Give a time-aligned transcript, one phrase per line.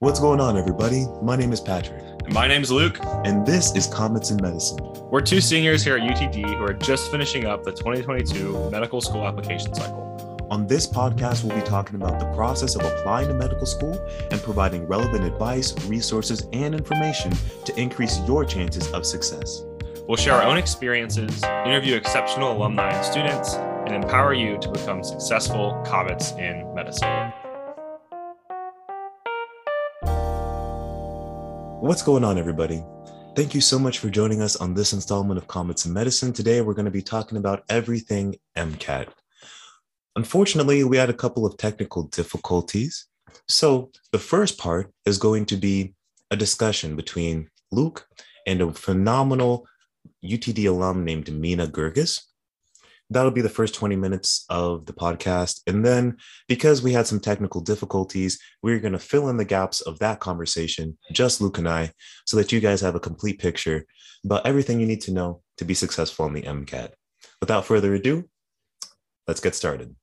[0.00, 1.06] What's going on, everybody?
[1.22, 2.02] My name is Patrick.
[2.28, 2.98] My name is Luke.
[3.24, 4.78] And this is Comets in Medicine.
[5.08, 9.24] We're two seniors here at UTD who are just finishing up the 2022 medical school
[9.24, 10.46] application cycle.
[10.50, 13.98] On this podcast, we'll be talking about the process of applying to medical school
[14.30, 17.32] and providing relevant advice, resources, and information
[17.64, 19.62] to increase your chances of success.
[20.08, 25.04] We'll share our own experiences, interview exceptional alumni and students, and empower you to become
[25.04, 27.32] successful comets in medicine.
[31.84, 32.82] What's going on, everybody?
[33.36, 36.32] Thank you so much for joining us on this installment of Comets in Medicine.
[36.32, 39.08] Today, we're going to be talking about everything MCAT.
[40.16, 43.06] Unfortunately, we had a couple of technical difficulties.
[43.48, 45.92] So, the first part is going to be
[46.30, 48.08] a discussion between Luke
[48.46, 49.66] and a phenomenal
[50.24, 52.18] UTD alum named Mina Guirguis
[53.10, 55.60] that'll be the first 20 minutes of the podcast.
[55.66, 56.16] And then,
[56.48, 60.20] because we had some technical difficulties, we're going to fill in the gaps of that
[60.20, 61.92] conversation, just Luke and I,
[62.26, 63.86] so that you guys have a complete picture
[64.24, 66.92] about everything you need to know to be successful in the MCAT.
[67.40, 68.28] Without further ado,
[69.26, 69.94] let's get started.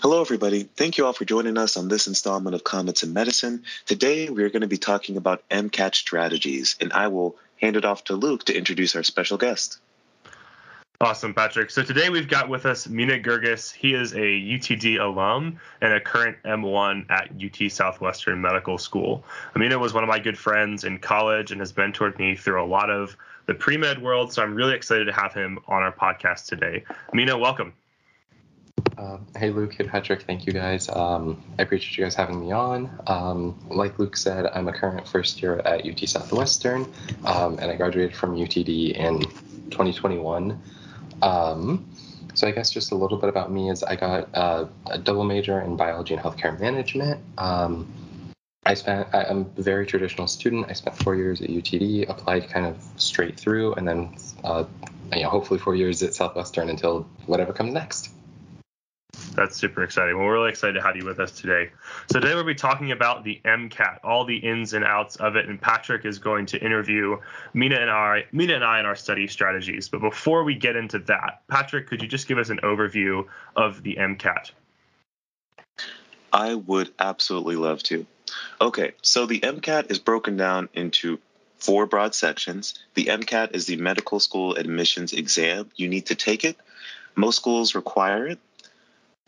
[0.00, 0.62] Hello, everybody.
[0.62, 3.64] Thank you all for joining us on this installment of Comets in Medicine.
[3.86, 7.84] Today, we are going to be talking about MCAT strategies, and I will hand it
[7.84, 9.80] off to Luke to introduce our special guest.
[11.00, 11.70] Awesome, Patrick.
[11.70, 13.72] So today we've got with us Mina Guirguis.
[13.72, 19.22] He is a UTD alum and a current M1 at UT Southwestern Medical School.
[19.54, 22.66] Mina was one of my good friends in college and has mentored me through a
[22.66, 24.32] lot of the pre med world.
[24.32, 26.82] So I'm really excited to have him on our podcast today.
[27.12, 27.74] Mina, welcome.
[28.96, 29.74] Uh, hey, Luke.
[29.74, 30.22] Hey, Patrick.
[30.22, 30.88] Thank you guys.
[30.88, 32.90] Um, I appreciate you guys having me on.
[33.06, 36.92] Um, like Luke said, I'm a current first year at UT Southwestern,
[37.24, 39.20] um, and I graduated from UTD in
[39.70, 40.60] 2021.
[41.22, 41.88] Um,
[42.34, 45.24] so I guess just a little bit about me is I got uh, a double
[45.24, 47.20] major in biology and healthcare management.
[47.36, 47.92] Um,
[48.64, 50.66] I spent I, am a very traditional student.
[50.68, 54.64] I spent four years at UTD, applied kind of straight through, and then uh,
[55.12, 58.10] you know hopefully four years at Southwestern until whatever comes next.
[59.38, 60.16] That's super exciting.
[60.16, 61.70] Well, we're really excited to have you with us today.
[62.10, 65.48] So today we'll be talking about the MCAT, all the ins and outs of it,
[65.48, 67.16] and Patrick is going to interview
[67.54, 69.88] Mina and I, Mina and I, in our study strategies.
[69.88, 73.84] But before we get into that, Patrick, could you just give us an overview of
[73.84, 74.50] the MCAT?
[76.32, 78.06] I would absolutely love to.
[78.60, 81.20] Okay, so the MCAT is broken down into
[81.58, 82.74] four broad sections.
[82.94, 85.70] The MCAT is the medical school admissions exam.
[85.76, 86.56] You need to take it.
[87.14, 88.40] Most schools require it.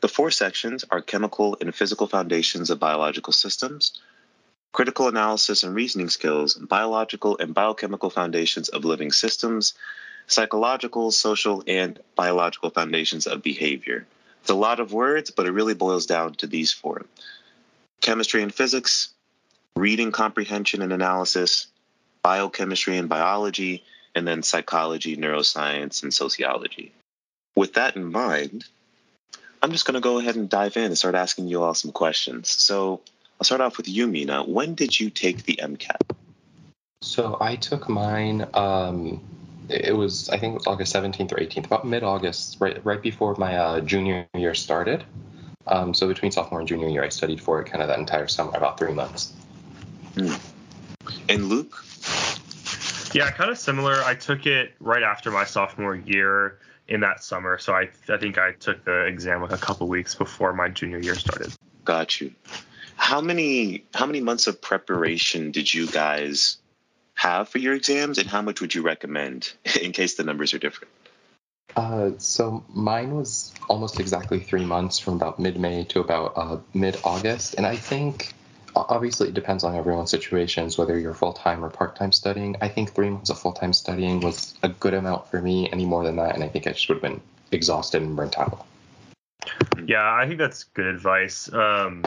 [0.01, 4.01] The four sections are chemical and physical foundations of biological systems,
[4.73, 9.75] critical analysis and reasoning skills, biological and biochemical foundations of living systems,
[10.27, 14.07] psychological, social, and biological foundations of behavior.
[14.41, 17.05] It's a lot of words, but it really boils down to these four
[18.01, 19.11] chemistry and physics,
[19.77, 21.67] reading comprehension and analysis,
[22.23, 23.85] biochemistry and biology,
[24.15, 26.93] and then psychology, neuroscience, and sociology.
[27.55, 28.65] With that in mind,
[29.63, 31.93] I'm just going to go ahead and dive in and start asking you all some
[31.93, 32.49] questions.
[32.49, 33.01] So
[33.39, 34.43] I'll start off with you, Mina.
[34.45, 36.17] When did you take the MCAT?
[37.03, 38.47] So I took mine.
[38.55, 39.23] Um,
[39.69, 43.35] it was I think it was August 17th or 18th, about mid-August, right right before
[43.37, 45.05] my uh, junior year started.
[45.67, 48.27] Um, so between sophomore and junior year, I studied for it kind of that entire
[48.27, 49.33] summer, about three months.
[50.15, 50.35] Hmm.
[51.29, 51.85] And Luke?
[53.15, 54.03] Yeah, kind of similar.
[54.05, 56.59] I took it right after my sophomore year
[56.91, 57.57] in that summer.
[57.57, 60.99] So I I think I took the exam like a couple weeks before my junior
[60.99, 61.55] year started.
[61.85, 62.35] Got you.
[62.97, 66.59] How many how many months of preparation did you guys
[67.15, 70.59] have for your exams, and how much would you recommend in case the numbers are
[70.59, 70.93] different?
[71.77, 77.55] Uh, so mine was almost exactly three months from about mid-May to about uh, mid-August,
[77.55, 78.35] and I think
[78.75, 82.57] obviously it depends on everyone's situations whether you're full-time or part-time studying.
[82.61, 86.05] I think three months of full-time studying was a good amount for me any more
[86.05, 87.21] than that and i think i just would have been
[87.53, 88.67] exhausted and burnt out.
[89.85, 91.53] Yeah i think that's good advice.
[91.53, 92.05] Um,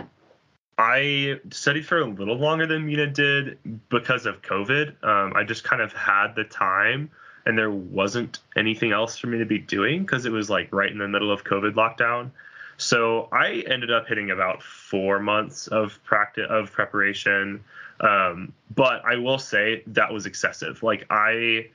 [0.78, 3.58] i studied for a little longer than mina did
[3.90, 5.04] because of covid.
[5.04, 7.12] Um, i just kind of had the time
[7.46, 10.92] and there wasn't anything else for me to be doing because it was like right
[10.92, 12.32] in the middle of covid lockdown
[12.78, 17.64] so I ended up hitting about four months of practice of preparation.
[18.00, 20.84] Um, but I will say that was excessive.
[20.84, 21.68] Like I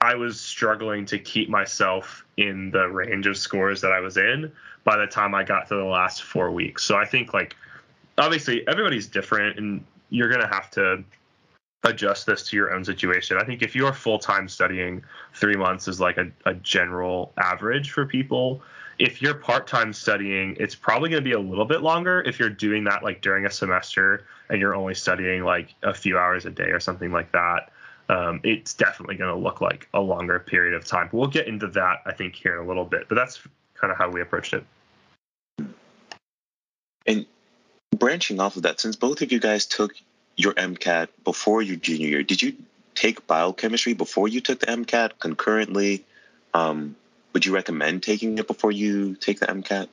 [0.00, 4.50] I was struggling to keep myself in the range of scores that I was in
[4.82, 6.84] by the time I got to the last four weeks.
[6.84, 7.54] So I think like
[8.16, 11.04] obviously everybody's different and you're gonna have to
[11.84, 13.36] adjust this to your own situation.
[13.38, 15.02] I think if you're full time studying,
[15.34, 18.62] three months is like a, a general average for people
[19.00, 22.50] if you're part-time studying, it's probably going to be a little bit longer if you're
[22.50, 26.50] doing that like during a semester and you're only studying like a few hours a
[26.50, 27.72] day or something like that.
[28.10, 31.08] Um, it's definitely going to look like a longer period of time.
[31.12, 33.40] We'll get into that, I think, here in a little bit, but that's
[33.72, 34.64] kind of how we approached it.
[37.06, 37.24] And
[37.96, 39.94] branching off of that, since both of you guys took
[40.36, 42.54] your MCAT before your junior year, did you
[42.94, 46.04] take biochemistry before you took the MCAT concurrently?
[46.52, 46.96] Um,
[47.32, 49.88] would you recommend taking it before you take the MCAT?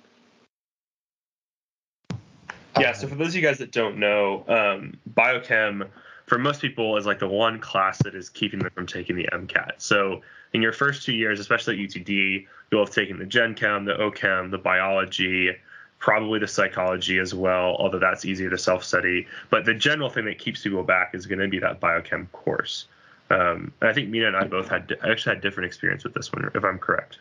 [2.80, 5.88] Yeah, so for those of you guys that don't know, um, biochem
[6.28, 9.28] for most people is like the one class that is keeping them from taking the
[9.34, 9.74] MCAT.
[9.78, 10.22] So
[10.54, 13.94] in your first two years, especially at UTD, you'll have taken the Gen Chem, the
[13.94, 15.52] OChem, the biology,
[16.00, 19.26] probably the psychology as well, although that's easier to self-study.
[19.50, 22.88] But the general thing that keeps people back is going to be that biochem course.
[23.30, 26.50] Um, I think Mina and I both had actually had different experience with this one,
[26.54, 27.20] if I'm correct.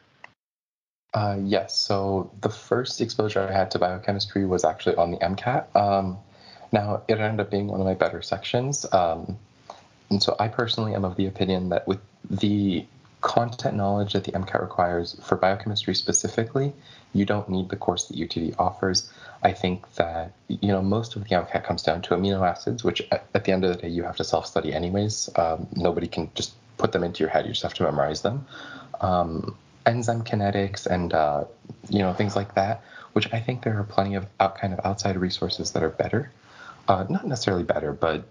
[1.14, 1.76] Uh, yes.
[1.78, 5.74] So the first exposure I had to biochemistry was actually on the MCAT.
[5.74, 6.18] Um,
[6.72, 9.38] now it ended up being one of my better sections, um,
[10.10, 12.86] and so I personally am of the opinion that with the
[13.20, 16.72] content knowledge that the MCAT requires for biochemistry specifically,
[17.12, 19.10] you don't need the course that UTD offers.
[19.46, 23.00] I think that you know most of the MCAT comes down to amino acids, which
[23.12, 25.30] at, at the end of the day you have to self-study anyways.
[25.36, 28.44] Um, nobody can just put them into your head; you just have to memorize them.
[29.00, 29.56] Um,
[29.86, 31.44] enzyme kinetics and uh,
[31.88, 32.82] you know things like that,
[33.12, 36.32] which I think there are plenty of out, kind of outside resources that are better.
[36.88, 38.24] Uh, not necessarily better, but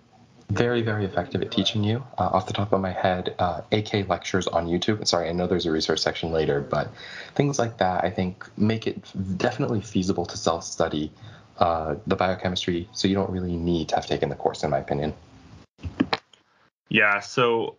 [0.50, 2.04] very very effective at teaching you.
[2.18, 5.06] Uh, off the top of my head uh, ak lectures on youtube.
[5.08, 6.90] Sorry i know there's a resource section later but
[7.34, 8.98] things like that i think make it
[9.38, 11.12] definitely feasible to self-study
[11.58, 12.90] uh, the biochemistry.
[12.92, 15.14] So you don't really need to have taken the course in my opinion.
[16.90, 17.76] Yeah so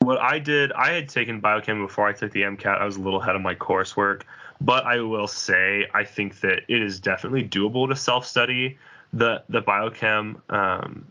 [0.00, 3.00] what i did i had taken biochem before i took the mcat i was a
[3.00, 4.22] little ahead of my coursework.
[4.60, 8.76] But i will say i think that it is definitely doable to self-study
[9.12, 10.40] the the biochem.
[10.50, 11.06] Um,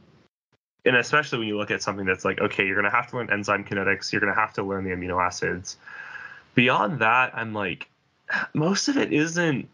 [0.88, 3.30] and especially when you look at something that's like, okay, you're gonna have to learn
[3.30, 5.78] enzyme kinetics, you're gonna have to learn the amino acids.
[6.56, 7.90] Beyond that, I'm like,
[8.54, 9.70] most of it isn't.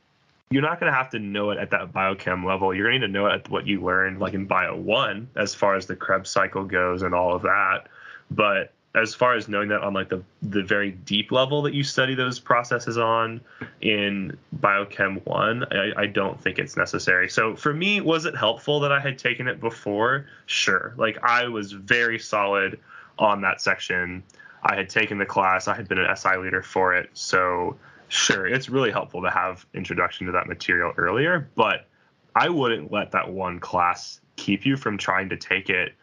[0.50, 2.74] You're not gonna have to know it at that biochem level.
[2.74, 5.56] You're gonna need to know it at what you learned, like in Bio One, as
[5.56, 7.88] far as the Krebs cycle goes and all of that.
[8.30, 11.84] But as far as knowing that on like the the very deep level that you
[11.84, 13.42] study those processes on
[13.82, 17.30] in biochem one I, I, don't think it's necessary.
[17.30, 20.28] So for me was it helpful that i had taken it before?
[20.46, 20.94] Sure.
[20.98, 22.80] Like i was very solid
[23.18, 24.24] on that section.
[24.64, 25.68] I had taken the class.
[25.68, 27.10] I had been an si leader for it.
[27.14, 27.78] So
[28.14, 31.88] sure it's really helpful to have introduction to that material earlier but
[32.36, 35.94] i wouldn't let that one class keep you from trying to take it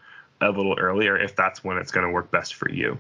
[0.40, 2.98] a little earlier if that's when it's going to work best for you.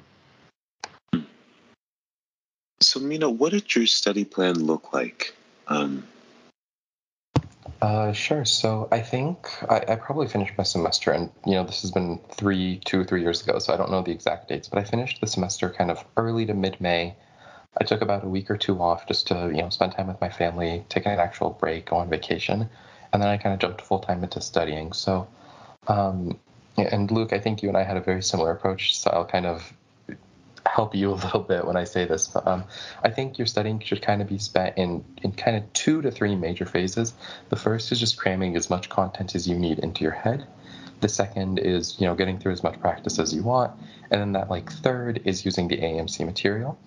[2.82, 5.34] So, Mina, what did your study plan look like?
[5.68, 6.04] Um,
[7.82, 8.44] uh, sure.
[8.44, 12.20] So I think I, I, probably finished my semester, and you know this has been
[12.30, 14.68] three, two or three years ago, so I don't know the exact dates.
[14.68, 17.16] But I finished the semester kind of early to mid-May.
[17.80, 20.20] I took about a week or two off just to you know spend time with
[20.20, 22.68] my family, take an actual break, go on vacation,
[23.12, 24.92] and then I kind of jumped full time into studying.
[24.92, 25.28] So
[25.86, 26.38] um,
[26.86, 29.46] and Luke, I think you and I had a very similar approach, so I'll kind
[29.46, 29.72] of
[30.66, 32.28] help you a little bit when I say this.
[32.28, 32.64] But um,
[33.02, 36.10] I think your studying should kind of be spent in, in kind of two to
[36.10, 37.14] three major phases.
[37.48, 40.46] The first is just cramming as much content as you need into your head.
[41.00, 43.72] The second is, you know, getting through as much practice as you want.
[44.10, 46.78] And then that like third is using the AMC material.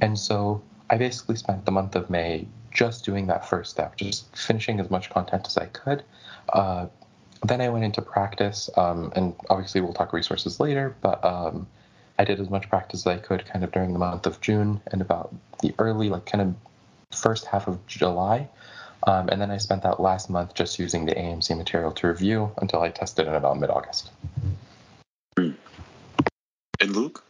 [0.00, 4.36] And so I basically spent the month of May just doing that first step, just
[4.36, 6.02] finishing as much content as I could,
[6.52, 6.88] uh,
[7.44, 11.66] then I went into practice, um, and obviously we'll talk resources later, but um,
[12.18, 14.80] I did as much practice as I could kind of during the month of June
[14.86, 16.54] and about the early, like kind of
[17.16, 18.48] first half of July.
[19.06, 22.50] Um, and then I spent that last month just using the AMC material to review
[22.58, 24.10] until I tested in about mid August.
[25.36, 25.56] And
[26.80, 27.22] Luke?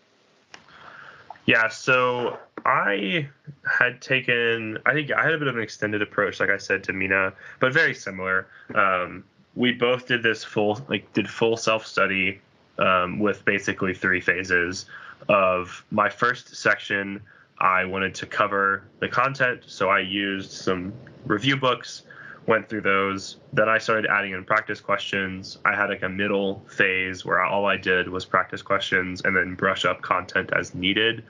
[1.47, 3.29] Yeah, so I
[3.65, 6.85] had taken, I think I had a bit of an extended approach, like I said
[6.85, 8.47] to Mina, but very similar.
[8.75, 9.25] Um,
[9.57, 12.41] we both did this full like did full self study
[12.79, 14.87] um, with basically three phases
[15.29, 17.23] of my first section.
[17.59, 20.93] I wanted to cover the content so i used some
[21.25, 22.03] review books
[22.47, 23.37] went through those.
[23.53, 25.59] Then i started adding in practice questions.
[25.65, 29.55] I had like a middle phase where all i did was practice questions and then
[29.55, 31.25] brush up content as needed.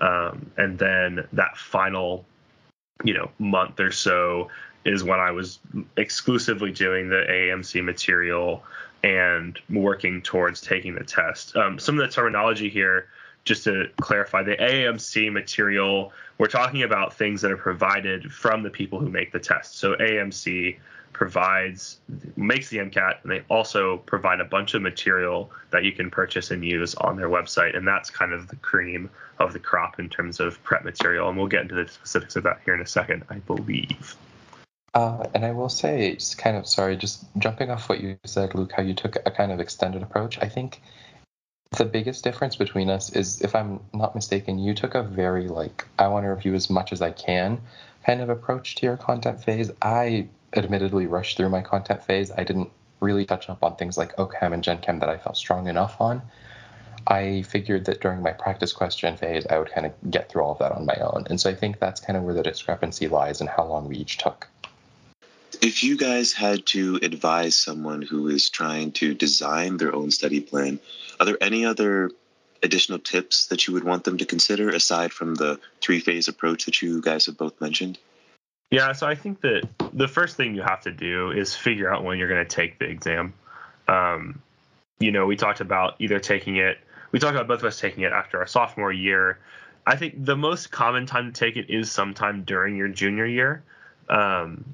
[0.00, 2.24] Um, and then that final
[3.04, 4.48] you know month or so
[4.86, 5.58] is when I was
[5.96, 8.62] exclusively doing the AMC material
[9.02, 11.56] and working towards taking the test.
[11.56, 13.08] Um, some of the terminology here
[13.46, 18.70] just to clarify, the AMC material, we're talking about things that are provided from the
[18.70, 19.78] people who make the test.
[19.78, 20.76] So AMC
[21.12, 21.98] provides
[22.36, 26.50] makes the MCAT, and they also provide a bunch of material that you can purchase
[26.50, 30.08] and use on their website, and that's kind of the cream of the crop in
[30.10, 31.28] terms of prep material.
[31.28, 34.16] And we'll get into the specifics of that here in a second, I believe.
[34.96, 38.54] Uh, and I will say, just kind of sorry, just jumping off what you said,
[38.54, 40.38] Luke, how you took a kind of extended approach.
[40.40, 40.80] I think
[41.76, 45.84] the biggest difference between us is, if I'm not mistaken, you took a very like
[45.98, 47.60] I want to review as much as I can
[48.06, 49.70] kind of approach to your content phase.
[49.82, 52.30] I admittedly rushed through my content phase.
[52.30, 55.68] I didn't really touch up on things like OChem and GenChem that I felt strong
[55.68, 56.22] enough on.
[57.06, 60.52] I figured that during my practice question phase, I would kind of get through all
[60.52, 61.26] of that on my own.
[61.28, 63.96] And so I think that's kind of where the discrepancy lies in how long we
[63.96, 64.48] each took.
[65.60, 70.40] If you guys had to advise someone who is trying to design their own study
[70.40, 70.80] plan,
[71.18, 72.10] are there any other
[72.62, 76.64] additional tips that you would want them to consider aside from the three phase approach
[76.64, 77.98] that you guys have both mentioned?
[78.70, 82.02] Yeah, so I think that the first thing you have to do is figure out
[82.02, 83.34] when you're going to take the exam.
[83.86, 84.42] Um,
[84.98, 86.78] you know, we talked about either taking it,
[87.12, 89.38] we talked about both of us taking it after our sophomore year.
[89.86, 93.62] I think the most common time to take it is sometime during your junior year.
[94.08, 94.64] Um,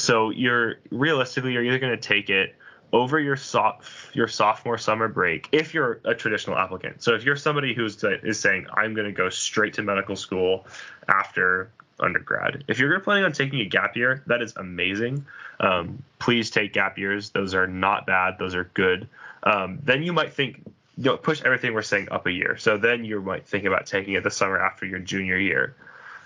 [0.00, 2.54] so you're realistically, you're either going to take it
[2.92, 7.02] over your soft your sophomore summer break if you're a traditional applicant.
[7.02, 10.66] So if you're somebody who's is saying I'm going to go straight to medical school
[11.06, 12.64] after undergrad.
[12.68, 15.26] If you're planning on taking a gap year, that is amazing.
[15.60, 19.08] Um, please take gap years; those are not bad; those are good.
[19.42, 20.62] Um, then you might think,
[20.96, 22.56] you know, push everything we're saying up a year.
[22.56, 25.76] So then you might think about taking it the summer after your junior year.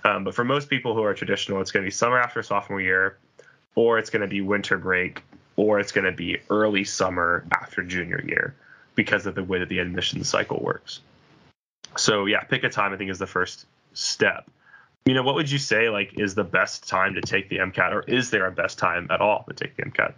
[0.04, 2.80] Um, but for most people who are traditional, it's going to be summer after sophomore
[2.80, 3.18] year,
[3.74, 5.22] or it's going to be winter break,
[5.56, 8.54] or it's going to be early summer after junior year
[8.94, 11.00] because of the way that the admission cycle works.
[11.96, 12.92] So yeah, pick a time.
[12.92, 14.50] I think is the first step.
[15.04, 17.92] You know, what would you say like is the best time to take the MCAT,
[17.92, 20.14] or is there a best time at all to take the MCAT?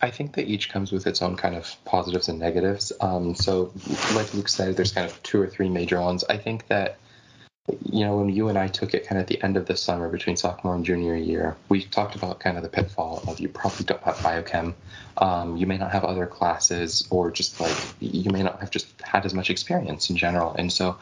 [0.00, 2.92] I think that each comes with its own kind of positives and negatives.
[3.00, 3.72] Um, so,
[4.14, 6.24] like Luke said, there's kind of two or three major ones.
[6.28, 6.98] I think that
[7.68, 9.76] you know, when you and I took it kind of at the end of the
[9.76, 13.48] summer between sophomore and junior year, we talked about kind of the pitfall of you
[13.48, 14.74] probably don't have biochem.
[15.18, 18.88] Um, you may not have other classes, or just like you may not have just
[19.02, 20.54] had as much experience in general.
[20.54, 20.98] And so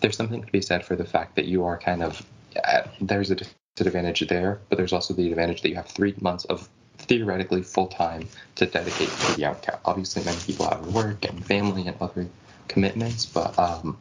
[0.00, 2.24] there's something to be said for the fact that you are kind of,
[2.56, 3.36] at, there's a
[3.76, 7.86] disadvantage there, but there's also the advantage that you have three months of theoretically full
[7.86, 9.78] time to dedicate to the MCAT.
[9.84, 12.28] Obviously, many people have work and family and other
[12.68, 13.98] commitments, but um,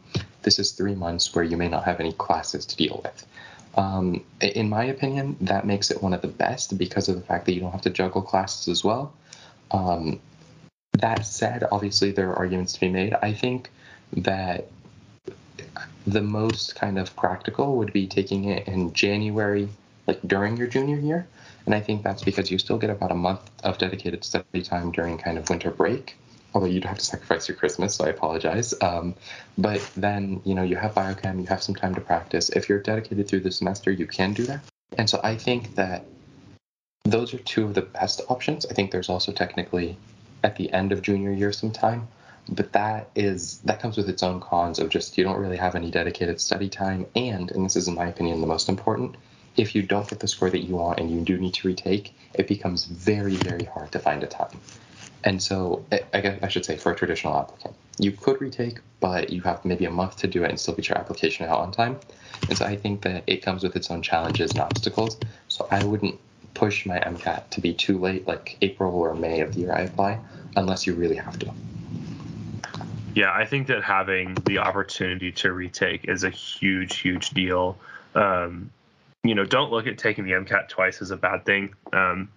[0.47, 3.27] this is three months where you may not have any classes to deal with.
[3.75, 7.45] Um, in my opinion, that makes it one of the best because of the fact
[7.45, 9.11] that you don't have to juggle classes as well.
[9.71, 10.21] Um,
[10.93, 13.13] that said, obviously there are arguments to be made.
[13.21, 13.69] I think
[14.13, 14.69] that
[16.07, 19.67] the most kind of practical would be taking it in January,
[20.07, 21.27] like during your junior year.
[21.65, 24.93] And I think that's because you still get about a month of dedicated study time
[24.93, 26.15] during kind of winter break
[26.57, 28.73] although you'd have to sacrifice your Christmas, so I apologize.
[28.81, 29.13] Um,
[29.59, 32.49] but then, you know, you have biochem, you have some time to practice.
[32.49, 34.61] If you're dedicated through the semester, you can do that.
[34.97, 36.05] And so I think that
[37.03, 38.65] those are two of the best options.
[38.65, 39.97] I think there's also technically
[40.43, 42.07] at the end of junior year some time,
[42.49, 45.75] but that is that comes with its own cons of just you don't really have
[45.75, 49.15] any dedicated study time, and and this is in my opinion the most important.
[49.57, 52.15] If you don't get the score that you want and you do need to retake,
[52.33, 54.59] it becomes very, very hard to find a time.
[55.23, 59.31] And so I guess I should say for a traditional applicant, you could retake, but
[59.31, 61.71] you have maybe a month to do it and still get your application out on
[61.71, 61.99] time.
[62.47, 65.17] And so I think that it comes with its own challenges and obstacles.
[65.47, 66.19] So I wouldn't
[66.53, 69.81] push my MCAT to be too late, like April or May of the year I
[69.81, 70.19] apply,
[70.55, 71.51] unless you really have to.
[73.15, 77.77] Yeah, I think that having the opportunity to retake is a huge, huge deal.
[78.13, 78.69] Um,
[79.23, 81.73] you know, don't look at taking the MCAT twice as a bad thing.
[81.91, 82.29] Um,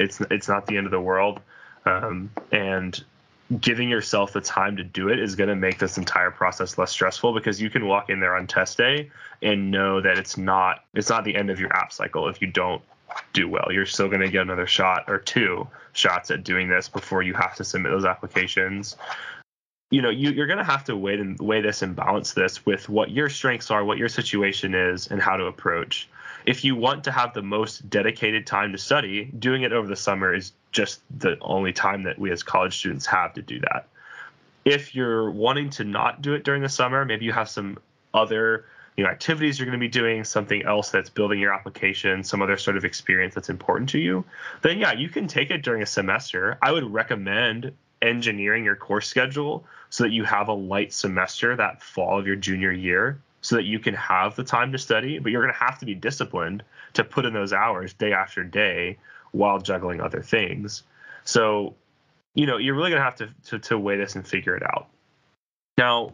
[0.00, 1.40] it's it's not the end of the world.
[1.86, 3.02] Um, and
[3.58, 6.92] giving yourself the time to do it is going to make this entire process less
[6.92, 9.10] stressful because you can walk in there on test day
[9.42, 12.46] and know that it's not it's not the end of your app cycle if you
[12.46, 12.82] don't
[13.32, 13.66] do well.
[13.70, 17.34] You're still going to get another shot or two shots at doing this before you
[17.34, 18.96] have to submit those applications.
[19.90, 22.64] You know you, are going to have to weigh and weigh this and balance this
[22.64, 26.08] with what your strengths are what your situation is and how to approach
[26.46, 29.96] if you want to have the most dedicated time to study, doing it over the
[29.96, 33.88] summer is just the only time that we as college students have to do that.
[34.64, 37.78] If you're wanting to not do it during the summer, maybe you have some
[38.12, 38.66] other
[38.96, 42.42] you know activities you're going to be doing, something else that's building your application, some
[42.42, 44.24] other sort of experience that's important to you,
[44.62, 46.58] then yeah, you can take it during a semester.
[46.60, 51.82] I would recommend engineering your course schedule so that you have a light semester that
[51.82, 55.32] fall of your junior year so that you can have the time to study, but
[55.32, 58.98] you're going to have to be disciplined to put in those hours day after day
[59.32, 60.82] while juggling other things.
[61.24, 61.74] So,
[62.34, 64.62] you know, you're really going to have to, to, to weigh this and figure it
[64.62, 64.88] out.
[65.78, 66.12] Now,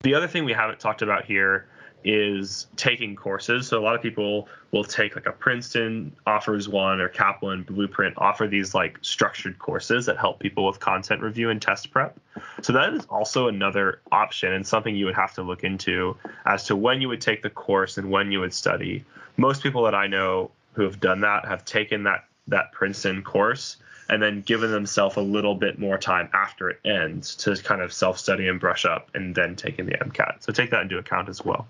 [0.00, 1.68] the other thing we haven't talked about here
[2.04, 3.68] is taking courses.
[3.68, 8.14] So a lot of people will take like a Princeton offers one or Kaplan Blueprint
[8.16, 12.18] offer these like structured courses that help people with content review and test prep.
[12.62, 16.16] So that is also another option and something you would have to look into
[16.46, 19.04] as to when you would take the course and when you would study.
[19.36, 23.76] Most people that I know who have done that have taken that that Princeton course
[24.08, 27.92] and then given themselves a little bit more time after it ends to kind of
[27.92, 30.42] self study and brush up and then taking the MCAT.
[30.42, 31.66] So take that into account as well.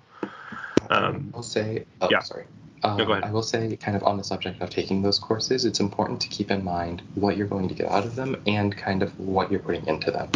[0.90, 2.20] Um, I'll say, oh, yeah.
[2.20, 2.44] sorry.
[2.84, 3.24] Um, no, go ahead.
[3.24, 6.28] I will say, kind of on the subject of taking those courses, it's important to
[6.28, 9.50] keep in mind what you're going to get out of them and kind of what
[9.50, 10.30] you're putting into them.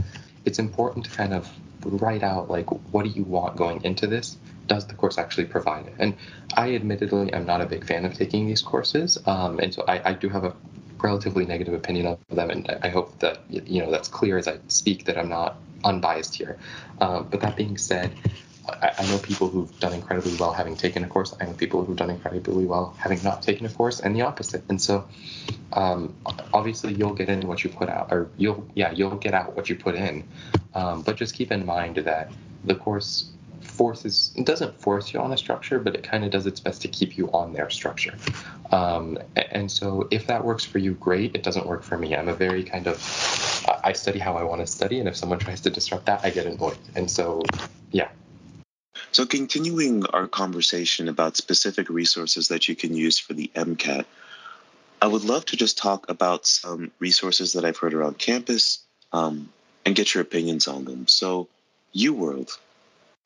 [0.45, 1.51] It's important to kind of
[1.85, 4.37] write out, like, what do you want going into this?
[4.69, 5.95] Does the course actually provide it?
[5.99, 6.15] And
[6.57, 10.11] I admittedly am not a big fan of taking these courses, um, and so I,
[10.11, 10.55] I do have a
[11.03, 14.59] relatively negative opinion of them, and I hope that you know that's clear as I
[14.69, 16.59] speak that I'm not unbiased here.
[17.01, 18.13] Um, but that being said,
[18.69, 21.35] I, I, know people who've done incredibly well having taken a course.
[21.41, 24.65] I know people who've done incredibly well having not taken a course, and the opposite.
[24.69, 25.07] And so,
[25.73, 26.15] um,
[26.53, 29.69] obviously, you'll get in what you put out, or you'll yeah, you'll get out what
[29.69, 30.25] you put in.
[30.75, 32.31] Um, but just keep in mind that
[32.65, 33.31] the course
[33.61, 36.83] forces it doesn't force you on a structure, but it kind of does its best
[36.83, 38.15] to keep you on their structure.
[38.73, 41.35] Um, and so, if that works for you, great.
[41.35, 42.17] It doesn't work for me.
[42.17, 42.97] I'm a very kind of
[43.85, 46.31] I study how I want to study, and if someone tries to disrupt that, I
[46.31, 46.79] get annoyed.
[46.95, 47.43] And so,
[47.93, 48.09] yeah,
[49.17, 54.05] so, continuing our conversation about specific resources that you can use for the MCAT,
[55.01, 58.81] I would love to just talk about some resources that I've heard around campus
[59.15, 59.49] um,
[59.87, 61.09] and get your opinions on them.
[61.09, 61.49] So,
[61.95, 62.59] UWorld,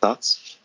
[0.00, 0.58] thoughts?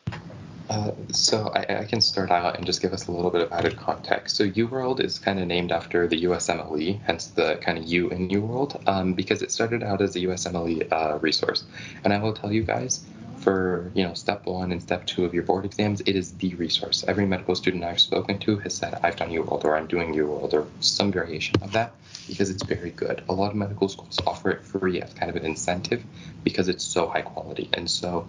[0.70, 3.52] Uh, so I, I, can start out and just give us a little bit of
[3.52, 4.36] added context.
[4.36, 8.30] So UWorld is kind of named after the USMLE, hence the kind of U in
[8.30, 11.64] UWorld, um, because it started out as a USMLE uh, resource.
[12.04, 13.06] And I will tell you guys,
[13.46, 16.56] for you know step one and step two of your board exams, it is the
[16.56, 17.06] resource.
[17.08, 20.54] Every medical student I've spoken to has said I've done UWorld or I'm doing UWorld
[20.54, 21.94] or some variation of that
[22.28, 23.22] because it's very good.
[23.30, 26.04] A lot of medical schools offer it free as kind of an incentive
[26.44, 27.70] because it's so high quality.
[27.74, 28.28] And so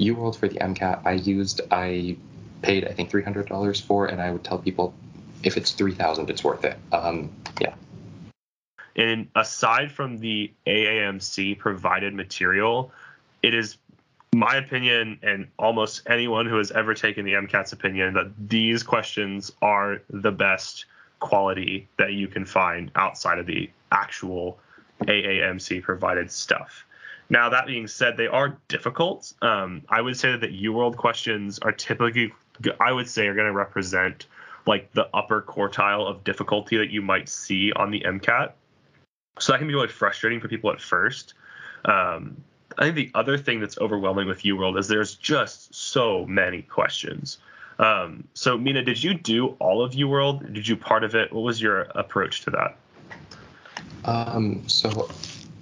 [0.00, 2.16] UWorld for the MCAT I used I
[2.62, 4.92] paid I think three hundred dollars for, and I would tell people
[5.44, 6.76] if it's three thousand, it's worth it.
[6.90, 7.74] Um, yeah.
[8.96, 12.90] And aside from the AAMC provided material,
[13.42, 13.76] it is
[14.34, 19.52] my opinion and almost anyone who has ever taken the MCAT's opinion that these questions
[19.60, 20.86] are the best
[21.20, 24.58] quality that you can find outside of the actual
[25.02, 26.84] AAMC provided stuff.
[27.28, 29.32] Now, that being said, they are difficult.
[29.42, 32.32] Um, I would say that UWorld questions are typically,
[32.80, 34.26] I would say, are going to represent
[34.66, 38.52] like the upper quartile of difficulty that you might see on the MCAT.
[39.38, 41.34] So that can be really frustrating for people at first.
[41.84, 42.36] Um,
[42.78, 46.62] I think the other thing that's overwhelming with U World is there's just so many
[46.62, 47.38] questions.
[47.78, 50.52] Um, so Mina, did you do all of U World?
[50.52, 51.32] Did you part of it?
[51.32, 52.76] What was your approach to that?
[54.04, 55.08] Um, so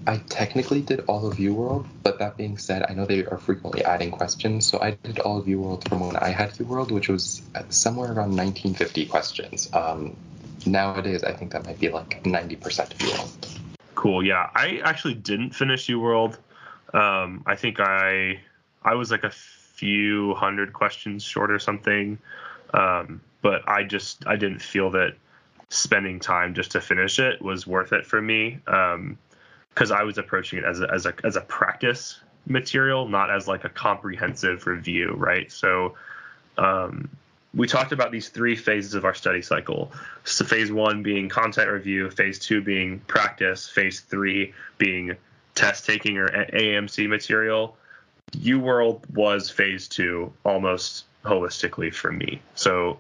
[0.07, 3.39] I technically did all of U World, but that being said, I know they are
[3.39, 4.67] frequently adding questions.
[4.67, 7.43] So I did all of U World from when I had U World, which was
[7.69, 9.71] somewhere around 1950 questions.
[9.73, 10.17] Um,
[10.67, 13.49] nowadays, I think that might be like 90% of U World.
[14.01, 14.25] Cool.
[14.25, 16.39] Yeah, I actually didn't finish UWorld.
[16.93, 18.41] Um, I think I
[18.83, 22.19] I was like a few hundred questions short or something,
[22.75, 25.15] um, but I just I didn't feel that
[25.69, 30.19] spending time just to finish it was worth it for me because um, I was
[30.19, 34.67] approaching it as a, as a as a practice material, not as like a comprehensive
[34.67, 35.51] review, right?
[35.51, 35.95] So
[36.59, 37.09] um,
[37.55, 39.93] we talked about these three phases of our study cycle.
[40.25, 45.17] So phase one being content review, phase two being practice, phase three being
[45.61, 47.77] test taking or AMC material,
[48.33, 52.41] UWorld was phase two almost holistically for me.
[52.55, 52.99] So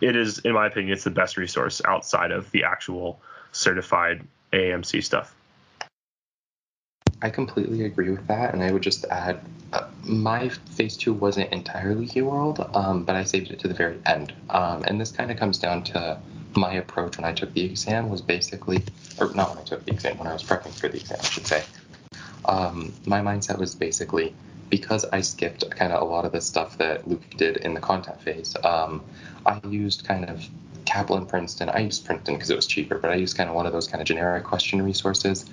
[0.00, 3.20] it is, in my opinion, it's the best resource outside of the actual
[3.52, 5.34] certified AMC stuff.
[7.20, 9.40] I completely agree with that, and I would just add,
[9.72, 13.98] uh, my phase two wasn't entirely UWorld, um, but I saved it to the very
[14.06, 16.18] end, um, and this kind of comes down to
[16.56, 18.82] my approach when I took the exam was basically,
[19.18, 21.24] or not when I took the exam, when I was prepping for the exam, I
[21.24, 21.64] should say.
[22.44, 24.34] Um, my mindset was basically
[24.70, 27.80] because I skipped kind of a lot of the stuff that Luke did in the
[27.80, 28.56] content phase.
[28.64, 29.02] Um,
[29.46, 30.46] I used kind of
[30.84, 31.68] Kaplan Princeton.
[31.68, 33.88] I used Princeton because it was cheaper, but I used kind of one of those
[33.88, 35.46] kind of generic question resources.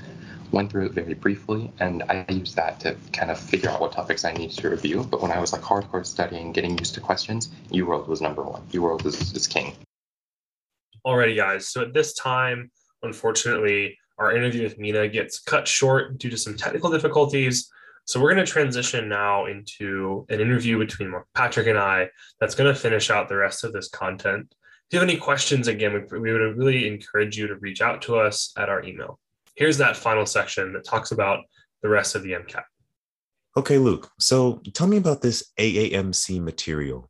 [0.51, 3.91] went through it very briefly, and I used that to kind of figure out what
[3.91, 5.05] topics I needed to review.
[5.09, 8.61] But when I was like hardcore studying, getting used to questions, UWorld was number one.
[8.71, 9.75] UWorld is, is king.
[11.05, 11.69] Alrighty, guys.
[11.69, 12.71] So at this time,
[13.03, 17.69] unfortunately, our interview with Mina gets cut short due to some technical difficulties.
[18.05, 22.73] So we're going to transition now into an interview between Patrick and I that's going
[22.73, 24.47] to finish out the rest of this content.
[24.51, 28.01] If you have any questions, again, we, we would really encourage you to reach out
[28.03, 29.19] to us at our email.
[29.55, 31.39] Here's that final section that talks about
[31.81, 32.63] the rest of the MCAT.
[33.57, 34.11] Okay, Luke.
[34.19, 37.09] So tell me about this AAMC material.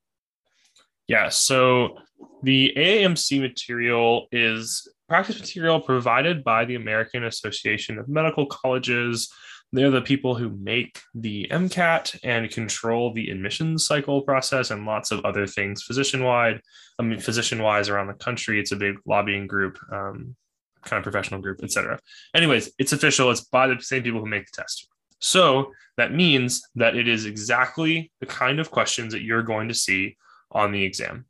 [1.07, 1.29] Yeah.
[1.29, 1.97] So
[2.43, 9.31] the AAMC material is practice material provided by the American Association of Medical Colleges
[9.75, 15.11] they're the people who make the MCAT and control the admissions cycle process and lots
[15.11, 16.61] of other things physician wide.
[16.97, 18.59] I mean, physician wise around the country.
[18.59, 20.35] It's a big lobbying group, um,
[20.83, 21.99] kind of professional group, etc.
[22.33, 23.31] Anyways, it's official.
[23.31, 24.87] It's by the same people who make the test.
[25.19, 29.73] So that means that it is exactly the kind of questions that you're going to
[29.73, 30.15] see
[30.51, 31.25] on the exam.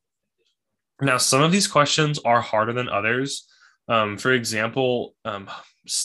[1.01, 3.47] Now, some of these questions are harder than others.
[3.87, 5.49] Um, for example, um,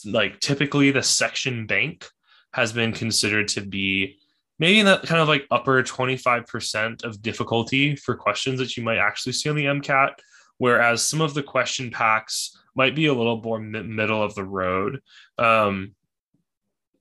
[0.04, 2.06] like typically the section bank
[2.52, 4.18] has been considered to be
[4.58, 8.98] maybe in that kind of like upper 25% of difficulty for questions that you might
[8.98, 10.10] actually see on the MCAT,
[10.58, 15.00] whereas some of the question packs might be a little more middle of the road.
[15.38, 15.94] Um,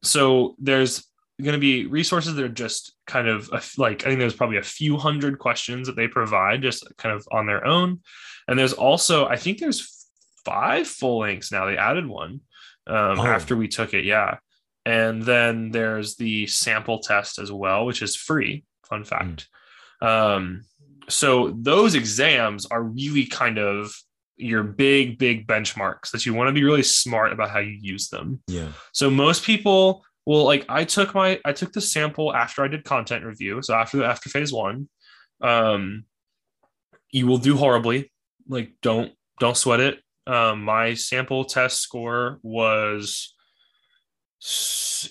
[0.01, 1.08] so there's
[1.41, 4.57] going to be resources that are just kind of a, like, I think there's probably
[4.57, 8.01] a few hundred questions that they provide just kind of on their own.
[8.47, 10.07] And there's also, I think there's
[10.45, 11.65] five full lengths now.
[11.65, 12.41] They added one
[12.87, 13.25] um, oh.
[13.25, 14.05] after we took it.
[14.05, 14.37] Yeah.
[14.85, 18.63] And then there's the sample test as well, which is free.
[18.89, 19.47] Fun fact.
[20.01, 20.07] Mm.
[20.07, 20.63] Um,
[21.09, 23.93] so those exams are really kind of
[24.37, 28.07] your big, big benchmarks that you want to be really smart about how you use
[28.09, 28.41] them.
[28.47, 28.69] Yeah.
[28.93, 32.83] So most people will like I took my I took the sample after I did
[32.83, 33.63] content review.
[33.63, 34.87] So after after phase one,
[35.41, 36.05] um,
[37.11, 38.11] you will do horribly.
[38.47, 39.99] Like don't don't sweat it.
[40.27, 43.33] Um, my sample test score was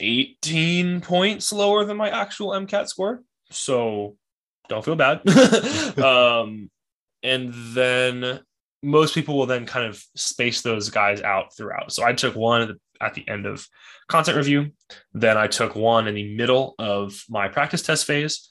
[0.00, 3.24] 18 points lower than my actual MCAT score.
[3.50, 4.16] So
[4.68, 5.28] don't feel bad.
[5.98, 6.70] um,
[7.24, 8.40] and then
[8.85, 11.90] most people will then kind of space those guys out throughout.
[11.90, 13.66] So I took one at the, at the end of
[14.08, 14.70] content review.
[15.12, 18.48] Then I took one in the middle of my practice test phase.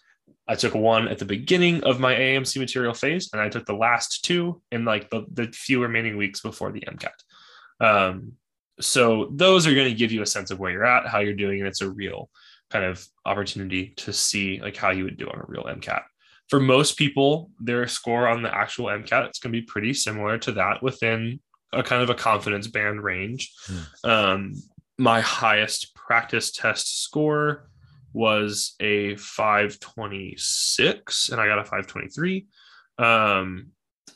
[0.48, 3.76] I took one at the beginning of my AMC material phase, and I took the
[3.76, 7.86] last two in like the, the few remaining weeks before the MCAT.
[7.86, 8.34] Um,
[8.80, 11.34] so those are going to give you a sense of where you're at, how you're
[11.34, 12.30] doing, and it's a real
[12.70, 16.02] kind of opportunity to see like how you would do on a real MCAT.
[16.50, 20.38] For most people, their score on the actual MCAT it's going to be pretty similar
[20.40, 21.40] to that within
[21.74, 23.54] a kind of a confidence band range.
[23.66, 24.10] Hmm.
[24.10, 24.54] Um,
[24.98, 27.70] my highest practice test score
[28.14, 32.48] was a 526 and I got a 523.
[32.98, 33.68] Um,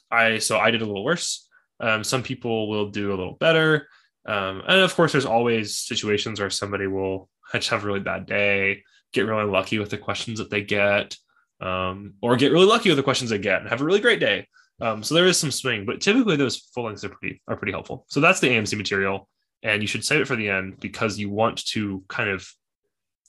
[0.10, 1.48] I so I did a little worse.
[1.80, 3.88] Um, some people will do a little better.
[4.26, 8.26] Um, and of course, there's always situations where somebody will just have a really bad
[8.26, 8.84] day,
[9.14, 11.18] get really lucky with the questions that they get,
[11.60, 14.20] um, or get really lucky with the questions they get and have a really great
[14.20, 14.48] day.
[14.82, 17.72] Um, so there is some swing, but typically those full lengths are pretty are pretty
[17.72, 18.06] helpful.
[18.10, 19.30] So that's the AMC material,
[19.62, 22.48] and you should save it for the end because you want to kind of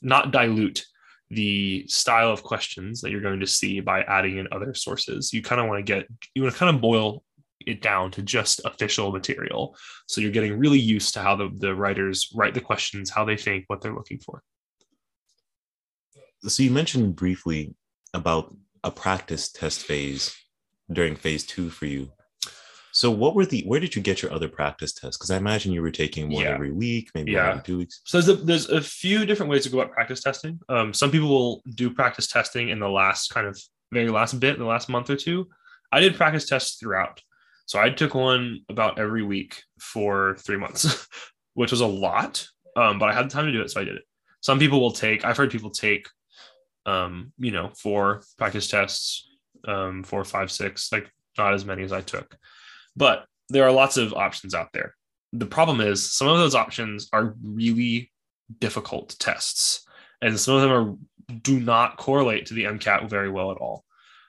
[0.01, 0.85] not dilute
[1.31, 5.33] the style of questions that you're going to see by adding in other sources.
[5.33, 7.23] You kind of want to get you want to kind of boil
[7.67, 9.77] it down to just official material.
[10.09, 13.37] So you're getting really used to how the, the writers write the questions, how they
[13.37, 14.43] think, what they're looking for.
[16.43, 17.75] So you mentioned briefly
[18.15, 20.35] about a practice test phase
[20.91, 22.11] during phase two for you.
[22.95, 25.17] So what were the where did you get your other practice tests?
[25.17, 26.51] Because I imagine you were taking one yeah.
[26.51, 27.51] every week, maybe yeah.
[27.51, 28.03] every two weeks.
[28.05, 30.61] So there's a, there's a few different ways to go about practice testing.
[30.69, 33.59] Um, some people will do practice testing in the last kind of
[33.93, 35.49] very last bit, in the last month or two.
[35.91, 37.21] I did practice tests throughout.
[37.67, 41.09] So I took one about every week for three months,
[41.55, 42.47] which was a lot.
[42.77, 44.05] Um, but I had the time to do it, so I did it.
[44.41, 45.25] Some people will take.
[45.25, 46.09] I've heard people take,
[46.85, 49.29] um, you know, four practice tests,
[49.67, 52.37] um, four, five, six, like not as many as I took.
[52.97, 54.95] But there are lots of options out there.
[55.33, 58.11] The problem is some of those options are really
[58.59, 59.87] difficult tests,
[60.21, 60.97] and some of them are
[61.41, 63.85] do not correlate to the MCAT very well at all.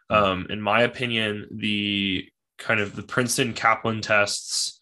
[0.10, 4.80] Um, in my opinion, the kind of the Princeton Kaplan tests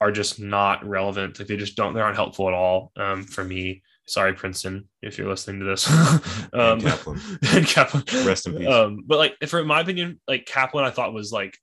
[0.00, 1.38] are just not relevant.
[1.38, 3.82] Like they just don't, they aren't helpful at all um, for me.
[4.06, 5.88] Sorry, Princeton, if you're listening to this.
[6.52, 7.20] um, and Kaplan.
[7.54, 8.26] and Kaplan.
[8.26, 8.68] Rest in peace.
[8.68, 11.56] Um, but like, for my opinion, like Kaplan, I thought was like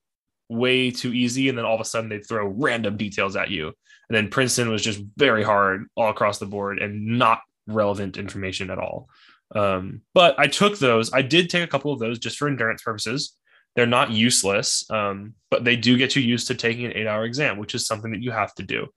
[0.48, 3.68] way too easy, and then all of a sudden they'd throw random details at you.
[3.68, 8.72] And then Princeton was just very hard all across the board and not relevant information
[8.72, 9.08] at all.
[9.56, 11.14] Um, but I took those.
[11.14, 13.36] I did take a couple of those just for endurance purposes.
[13.76, 17.58] They're not useless, um, but they do get you used to taking an eight-hour exam,
[17.58, 18.88] which is something that you have to do.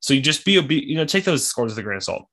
[0.00, 2.28] So you just be, you know, take those scores with a grain of salt.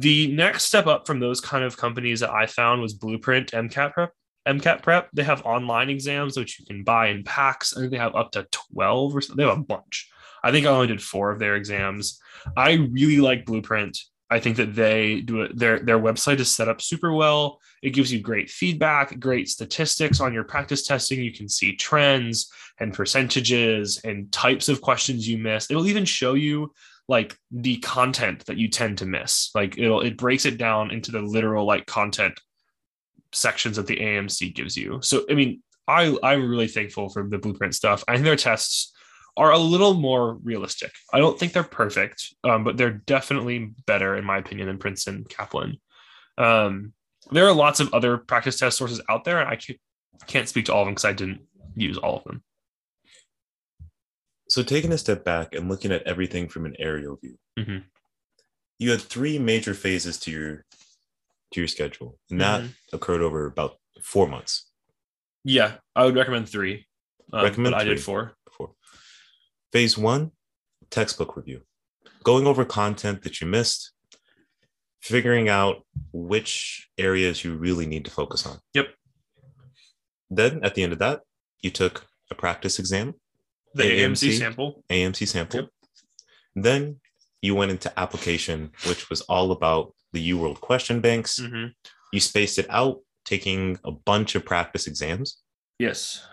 [0.00, 3.92] The next step up from those kind of companies that I found was Blueprint MCAT
[3.92, 4.12] Prep.
[4.46, 5.08] MCAT Prep.
[5.12, 7.76] They have online exams which you can buy in packs.
[7.76, 9.34] I think they have up to twelve or so.
[9.34, 10.08] They have a bunch.
[10.44, 12.20] I think I only did four of their exams.
[12.56, 13.98] I really like Blueprint.
[14.30, 15.58] I think that they do it.
[15.58, 17.58] Their their website is set up super well.
[17.82, 21.20] It gives you great feedback, great statistics on your practice testing.
[21.20, 25.70] You can see trends and percentages and types of questions you miss.
[25.70, 26.72] It'll even show you
[27.08, 29.50] like the content that you tend to miss.
[29.54, 32.38] Like it'll it breaks it down into the literal like content
[33.32, 35.00] sections that the AMC gives you.
[35.02, 38.04] So I mean, I I'm really thankful for the blueprint stuff.
[38.06, 38.92] I think their tests
[39.36, 40.92] are a little more realistic.
[41.12, 45.24] I don't think they're perfect, um, but they're definitely better, in my opinion, than Princeton
[45.28, 45.78] Kaplan.
[46.36, 46.92] Um,
[47.30, 49.58] there are lots of other practice test sources out there, and I
[50.26, 51.42] can't speak to all of them because I didn't
[51.76, 52.42] use all of them.
[54.48, 57.78] So, taking a step back and looking at everything from an aerial view, mm-hmm.
[58.78, 60.64] you had three major phases to your
[61.52, 62.96] to your schedule, and that mm-hmm.
[62.96, 64.70] occurred over about four months.
[65.44, 66.86] Yeah, I would recommend three.
[67.32, 67.74] Um, recommend.
[67.74, 68.34] I did four.
[68.56, 68.72] four.
[69.72, 70.32] Phase one,
[70.90, 71.62] textbook review,
[72.24, 73.92] going over content that you missed,
[75.02, 78.58] figuring out which areas you really need to focus on.
[78.74, 78.88] Yep.
[80.30, 81.20] Then at the end of that,
[81.60, 83.14] you took a practice exam,
[83.74, 84.84] the AMC, AMC sample.
[84.90, 85.60] AMC sample.
[85.60, 85.70] Yep.
[86.56, 87.00] Then
[87.42, 91.38] you went into application, which was all about the UWorld question banks.
[91.38, 91.68] Mm-hmm.
[92.12, 95.38] You spaced it out, taking a bunch of practice exams.
[95.78, 96.26] Yes.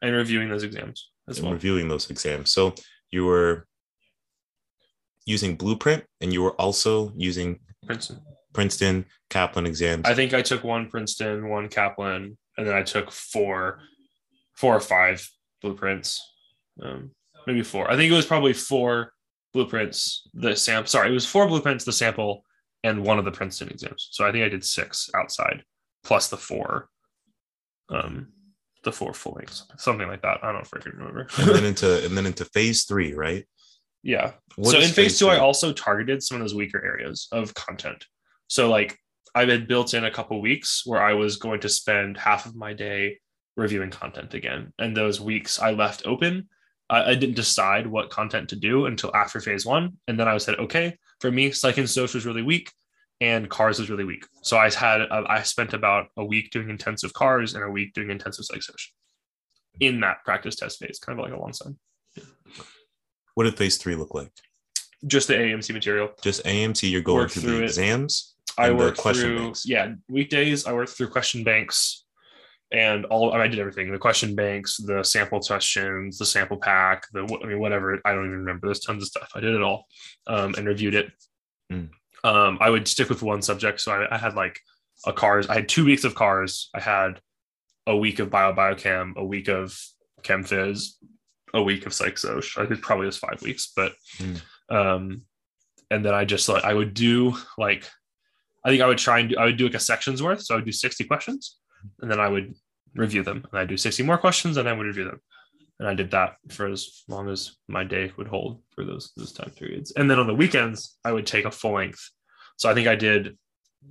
[0.00, 1.52] And reviewing those exams as well.
[1.52, 2.52] reviewing those exams.
[2.52, 2.74] So
[3.10, 3.66] you were
[5.26, 8.20] using Blueprint and you were also using Princeton.
[8.52, 10.06] Princeton, Kaplan exams.
[10.06, 13.80] I think I took one Princeton, one Kaplan, and then I took four,
[14.54, 15.26] four or five
[15.62, 16.20] blueprints.
[16.80, 17.10] Um,
[17.46, 17.90] maybe four.
[17.90, 19.12] I think it was probably four
[19.52, 20.28] blueprints.
[20.34, 20.88] The sample.
[20.88, 21.84] Sorry, it was four blueprints.
[21.84, 22.44] The sample
[22.84, 24.08] and one of the Princeton exams.
[24.12, 25.64] So I think I did six outside
[26.04, 26.88] plus the four.
[27.88, 28.28] Um,
[28.84, 30.38] the four full lengths, something like that.
[30.42, 31.28] I don't freaking remember.
[31.38, 33.46] and then into and then into phase three, right?
[34.02, 34.32] Yeah.
[34.56, 35.36] What so in phase, phase two, three?
[35.36, 38.04] I also targeted some of those weaker areas of content.
[38.48, 38.98] So like
[39.34, 42.56] I had built in a couple weeks where I was going to spend half of
[42.56, 43.18] my day
[43.56, 46.48] reviewing content again, and those weeks I left open.
[46.92, 50.36] I, I didn't decide what content to do until after phase one, and then I
[50.36, 52.70] said, okay, for me, psych and social was really weak
[53.20, 54.26] and cars was really weak.
[54.42, 57.94] So I had uh, I spent about a week doing intensive cars and a week
[57.94, 58.92] doing intensive psych social
[59.80, 61.74] in that practice test phase, kind of like a long alongside.
[63.34, 64.30] What did phase three look like?
[65.06, 66.10] Just the AMC material.
[66.22, 66.90] Just AMC.
[66.90, 68.34] You're going through, through the exams.
[68.58, 69.66] I worked through banks.
[69.66, 70.66] yeah weekdays.
[70.66, 72.01] I worked through question banks
[72.72, 73.32] and all.
[73.32, 77.22] I, mean, I did everything: the question banks, the sample questions, the sample pack, the
[77.42, 78.00] I mean whatever.
[78.04, 78.66] I don't even remember.
[78.66, 79.30] There's tons of stuff.
[79.34, 79.86] I did it all
[80.26, 81.10] um, and reviewed it.
[81.72, 81.90] Mm
[82.24, 83.80] um, I would stick with one subject.
[83.80, 84.60] So I, I, had like
[85.06, 85.48] a cars.
[85.48, 86.70] I had two weeks of cars.
[86.74, 87.20] I had
[87.86, 89.76] a week of bio biochem, a week of
[90.22, 90.90] chem phys,
[91.52, 92.18] a week of psych.
[92.24, 94.40] I think probably was five weeks, but mm.
[94.70, 95.22] um,
[95.90, 97.88] and then I just like I would do like
[98.64, 100.42] I think I would try and do I would do like a section's worth.
[100.42, 101.56] So I would do 60 questions
[102.00, 102.54] and then I would
[102.94, 103.46] review them.
[103.50, 105.20] And I'd do 60 more questions and I would review them
[105.82, 109.32] and I did that for as long as my day would hold for those those
[109.32, 109.92] time periods.
[109.96, 112.08] And then on the weekends, I would take a full length.
[112.56, 113.36] So I think I did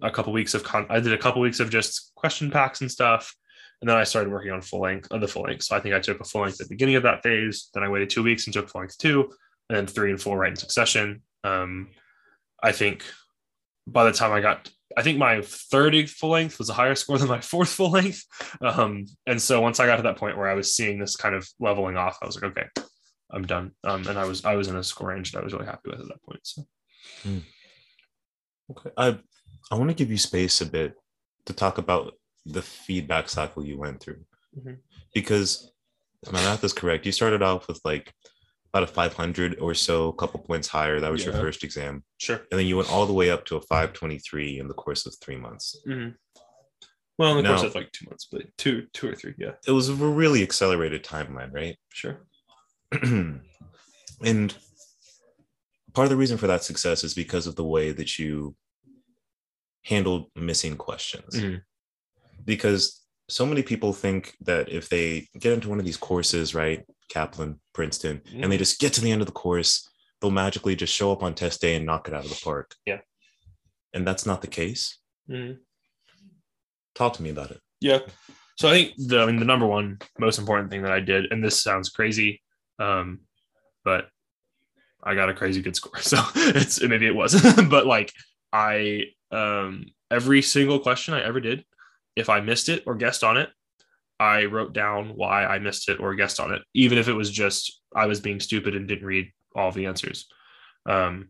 [0.02, 2.90] a couple weeks of con- I did a couple weeks of just question packs and
[2.90, 3.36] stuff,
[3.82, 5.64] and then I started working on full length on the full length.
[5.64, 7.70] So I think I took a full length at the beginning of that phase.
[7.74, 9.30] Then I waited two weeks and took full length two,
[9.70, 11.24] and then three and four right in succession.
[11.44, 11.90] Um,
[12.64, 13.04] I think
[13.86, 17.18] by the time I got I think my third full length was a higher score
[17.18, 18.24] than my fourth full length.
[18.62, 21.36] Um, and so once I got to that point where I was seeing this kind
[21.36, 22.68] of leveling off, I was like, okay,
[23.32, 23.72] I'm done.
[23.84, 25.90] Um, and I was I was in a score range that I was really happy
[25.90, 26.42] with at that point.
[26.44, 26.68] So,
[27.24, 27.40] hmm.
[28.72, 29.20] okay, I
[29.72, 30.96] I want to give you space a bit
[31.46, 32.14] to talk about
[32.46, 34.24] the feedback cycle you went through,
[34.58, 34.74] mm-hmm.
[35.14, 35.72] because
[36.32, 37.06] my math is correct.
[37.06, 38.14] You started off with like
[38.74, 41.00] about a 500 or so, a couple points higher.
[41.00, 41.32] That was yeah.
[41.32, 42.04] your first exam.
[42.20, 42.38] Sure.
[42.52, 45.14] And then you went all the way up to a 523 in the course of
[45.22, 45.78] three months.
[45.88, 46.12] Mm-hmm.
[47.18, 49.52] Well, in the now, course of like two months, but two, two or three, yeah.
[49.68, 51.78] It was a really accelerated timeline, right?
[51.90, 52.26] Sure.
[53.04, 53.42] and
[55.94, 58.56] part of the reason for that success is because of the way that you
[59.84, 61.36] handled missing questions.
[61.36, 61.58] Mm-hmm.
[62.46, 66.84] Because so many people think that if they get into one of these courses, right,
[67.12, 68.44] Kaplan, Princeton, mm-hmm.
[68.44, 71.24] and they just get to the end of the course, they'll magically just show up
[71.24, 72.76] on test day and knock it out of the park.
[72.86, 73.00] Yeah.
[73.94, 74.98] And that's not the case.
[75.30, 75.58] Mm-hmm.
[76.96, 77.60] Talk to me about it.
[77.82, 78.00] Yeah.
[78.58, 81.32] So I think the I mean the number one most important thing that I did,
[81.32, 82.42] and this sounds crazy,
[82.80, 83.22] um,
[83.84, 84.08] but
[85.04, 85.98] I got a crazy good score.
[86.02, 88.14] So it's maybe it was, but like
[88.54, 91.66] I um every single question I ever did,
[92.16, 93.50] if I missed it or guessed on it,
[94.22, 97.32] I wrote down why I missed it or guessed on it, even if it was
[97.32, 100.28] just I was being stupid and didn't read all the answers.
[100.86, 101.30] Um,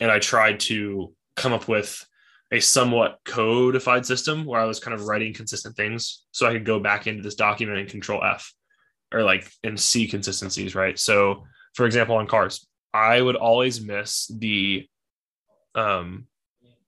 [0.00, 2.02] and I tried to come up with
[2.50, 6.64] a somewhat codified system where I was kind of writing consistent things so I could
[6.64, 8.54] go back into this document and control F
[9.12, 10.98] or like and see consistencies, right?
[10.98, 14.88] So for example, on CARS, I would always miss the
[15.74, 16.26] um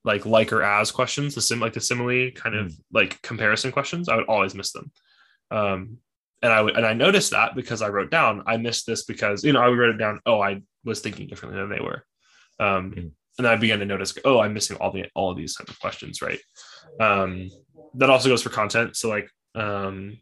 [0.04, 2.80] like like or as questions, the sim like the simile kind of mm.
[2.92, 4.08] like comparison questions.
[4.08, 4.90] I would always miss them.
[5.50, 5.98] Um
[6.42, 9.44] and I would and I noticed that because I wrote down I missed this because
[9.44, 12.04] you know I wrote it down, oh, I was thinking differently than they were.
[12.58, 15.56] Um mm and I began to notice, oh, I'm missing all the all of these
[15.56, 16.38] type of questions, right?
[17.00, 17.50] Um,
[17.94, 18.96] that also goes for content.
[18.96, 20.18] So like, um,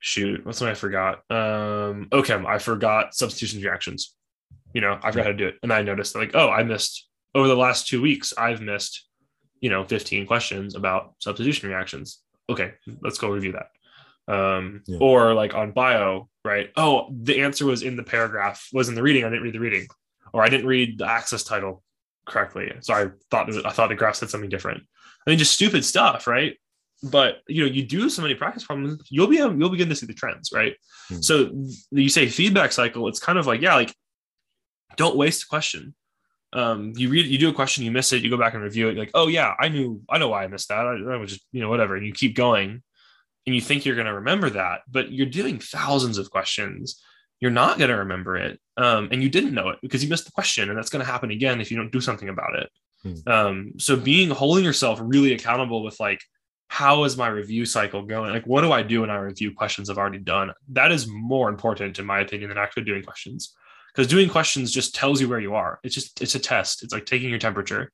[0.00, 1.22] shoot, what's something I forgot?
[1.30, 4.14] Um, okay, I forgot substitution reactions.
[4.72, 7.06] You know, I forgot how to do it, and I noticed like, oh, I missed
[7.34, 8.32] over the last two weeks.
[8.36, 9.06] I've missed,
[9.60, 12.20] you know, 15 questions about substitution reactions.
[12.50, 13.68] Okay, let's go review that.
[14.32, 14.98] Um, yeah.
[15.00, 16.70] or like on bio, right?
[16.76, 19.24] Oh, the answer was in the paragraph, was in the reading.
[19.24, 19.86] I didn't read the reading,
[20.32, 21.82] or I didn't read the axis title
[22.26, 22.70] correctly.
[22.80, 24.82] So I thought I thought the graph said something different.
[25.26, 26.56] I mean, just stupid stuff, right?
[27.02, 30.06] But you know, you do so many practice problems, you'll be you'll begin to see
[30.06, 30.74] the trends, right?
[31.08, 31.20] Hmm.
[31.20, 33.08] So you say feedback cycle.
[33.08, 33.94] It's kind of like yeah, like
[34.96, 35.94] don't waste a question.
[36.52, 38.88] Um, you read, you do a question, you miss it, you go back and review
[38.88, 38.96] it.
[38.96, 40.86] Like, oh yeah, I knew, I know why I missed that.
[40.86, 42.82] I, I was just you know whatever, and you keep going,
[43.46, 47.02] and you think you're going to remember that, but you're doing thousands of questions
[47.40, 50.24] you're not going to remember it um, and you didn't know it because you missed
[50.24, 52.70] the question and that's going to happen again if you don't do something about it
[53.02, 53.30] hmm.
[53.30, 56.20] um, so being holding yourself really accountable with like
[56.68, 59.88] how is my review cycle going like what do i do when i review questions
[59.88, 63.54] i've already done that is more important in my opinion than actually doing questions
[63.98, 66.92] because doing questions just tells you where you are it's just it's a test it's
[66.92, 67.90] like taking your temperature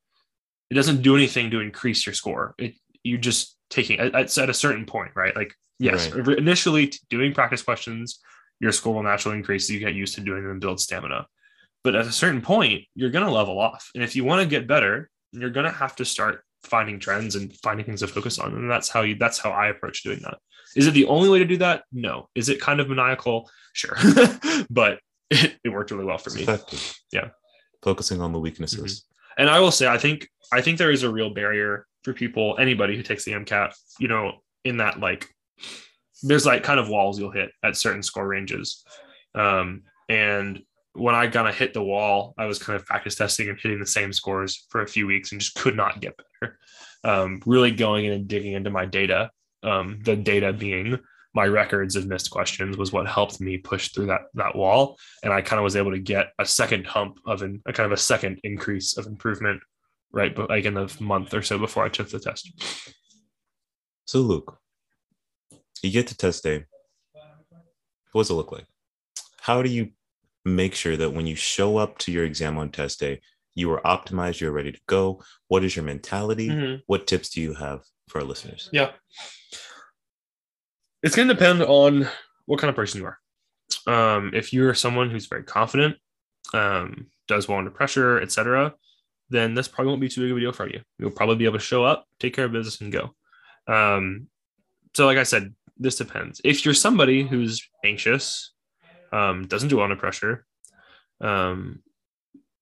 [0.70, 4.54] it doesn't do anything to increase your score it you're just taking it's at a
[4.54, 6.38] certain point right like yes right.
[6.38, 8.20] initially doing practice questions
[8.60, 11.26] your score will naturally increase as you get used to doing them and build stamina.
[11.82, 13.90] But at a certain point, you're going to level off.
[13.94, 17.36] And if you want to get better, you're going to have to start finding trends
[17.36, 18.54] and finding things to focus on.
[18.54, 20.38] And that's how you, that's how I approach doing that.
[20.76, 21.84] Is it the only way to do that?
[21.92, 22.30] No.
[22.34, 23.50] Is it kind of maniacal?
[23.74, 23.96] Sure.
[24.70, 24.98] but
[25.30, 26.42] it, it, worked really well for it's me.
[26.42, 26.98] Effective.
[27.12, 27.28] Yeah.
[27.82, 29.00] Focusing on the weaknesses.
[29.00, 29.42] Mm-hmm.
[29.42, 32.56] And I will say, I think, I think there is a real barrier for people,
[32.58, 34.34] anybody who takes the MCAT, you know,
[34.64, 35.28] in that like
[36.22, 38.84] there's like kind of walls you'll hit at certain score ranges.
[39.34, 40.62] Um, and
[40.94, 43.80] when I kind of hit the wall, I was kind of practice testing and hitting
[43.80, 46.58] the same scores for a few weeks and just could not get better.
[47.02, 49.30] Um, really going in and digging into my data,
[49.62, 50.98] um, the data being
[51.34, 54.98] my records of missed questions was what helped me push through that that wall.
[55.22, 57.86] And I kind of was able to get a second hump of an, a kind
[57.86, 59.60] of a second increase of improvement,
[60.12, 60.34] right?
[60.34, 62.50] But like in the month or so before I took the test.
[64.06, 64.58] So Luke,
[65.82, 66.64] you get to test day.
[68.12, 68.66] What does it look like?
[69.40, 69.90] How do you
[70.44, 73.20] make sure that when you show up to your exam on test day,
[73.56, 75.22] you are optimized, you're ready to go?
[75.48, 76.48] What is your mentality?
[76.48, 76.76] Mm-hmm.
[76.86, 78.68] What tips do you have for our listeners?
[78.72, 78.90] Yeah.
[81.04, 82.08] It's going to depend on
[82.46, 83.18] what kind of person you are.
[83.86, 85.96] Um, if you're someone who's very confident,
[86.54, 88.74] um, does well under pressure, etc.,
[89.28, 90.80] then this probably won't be too big of a deal for you.
[90.98, 93.14] You'll probably be able to show up, take care of business, and go.
[93.66, 94.28] Um,
[94.94, 96.40] so, like I said, this depends.
[96.42, 98.54] If you're somebody who's anxious,
[99.12, 100.46] um, doesn't do well under pressure,
[101.20, 101.82] um,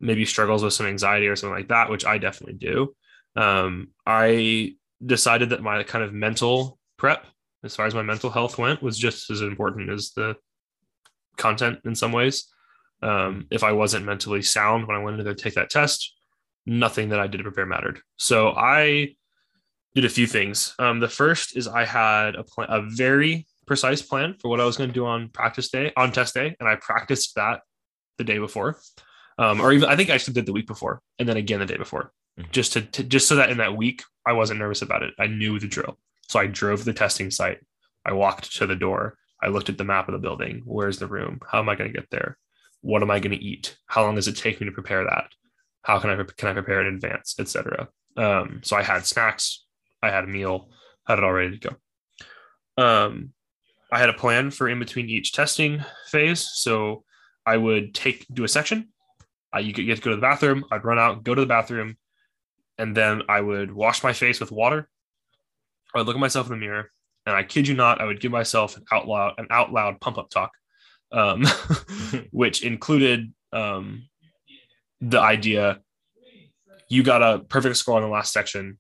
[0.01, 2.93] maybe struggles with some anxiety or something like that, which I definitely do.
[3.37, 4.75] Um, I
[5.07, 7.25] decided that my kind of mental prep,
[7.65, 10.37] as far as my mental health went, was just as important as the
[11.37, 12.49] content in some ways.
[13.03, 16.15] Um, if I wasn't mentally sound when I went in to take that test,
[16.67, 18.01] nothing that I did to prepare mattered.
[18.17, 19.17] So I
[19.95, 20.75] did a few things.
[20.79, 24.65] Um, the first is I had a plan, a very precise plan for what I
[24.65, 27.61] was going to do on practice day, on test day, and I practiced that
[28.19, 28.79] the day before,
[29.39, 31.67] um, or even I think I actually did the week before, and then again the
[31.67, 32.51] day before, mm-hmm.
[32.53, 35.15] just to, to just so that in that week I wasn't nervous about it.
[35.19, 35.99] I knew the drill,
[36.33, 37.59] so I drove the testing site.
[38.07, 39.19] I walked to the door.
[39.43, 40.63] I looked at the map of the building.
[40.65, 41.41] Where's the room?
[41.47, 42.39] How am I going to get there?
[42.81, 43.77] What am I going to eat?
[43.87, 45.27] How long does it take me to prepare that?
[45.83, 47.89] How can I can I prepare in advance, etc.
[48.17, 49.65] Um, so I had snacks
[50.03, 50.71] I had a meal,
[51.07, 52.83] had it all ready to go.
[52.83, 53.35] Um,
[53.93, 56.49] I had a plan for in between each testing phase.
[56.55, 57.05] So
[57.45, 58.89] I would take do a section.
[59.53, 60.65] I, you get to go to the bathroom.
[60.73, 61.99] I'd run out, go to the bathroom,
[62.79, 64.89] and then I would wash my face with water.
[65.95, 66.91] I'd look at myself in the mirror,
[67.27, 70.01] and I kid you not, I would give myself an out loud an out loud
[70.01, 70.53] pump up talk,
[71.13, 71.45] um,
[72.31, 74.09] which included um,
[75.01, 75.81] the idea
[76.93, 78.79] you got a perfect score on the last section.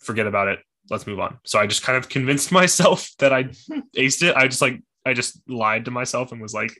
[0.00, 0.58] Forget about it.
[0.90, 1.38] Let's move on.
[1.46, 3.44] So I just kind of convinced myself that I
[3.96, 4.36] aced it.
[4.36, 6.70] I just like I just lied to myself and was like,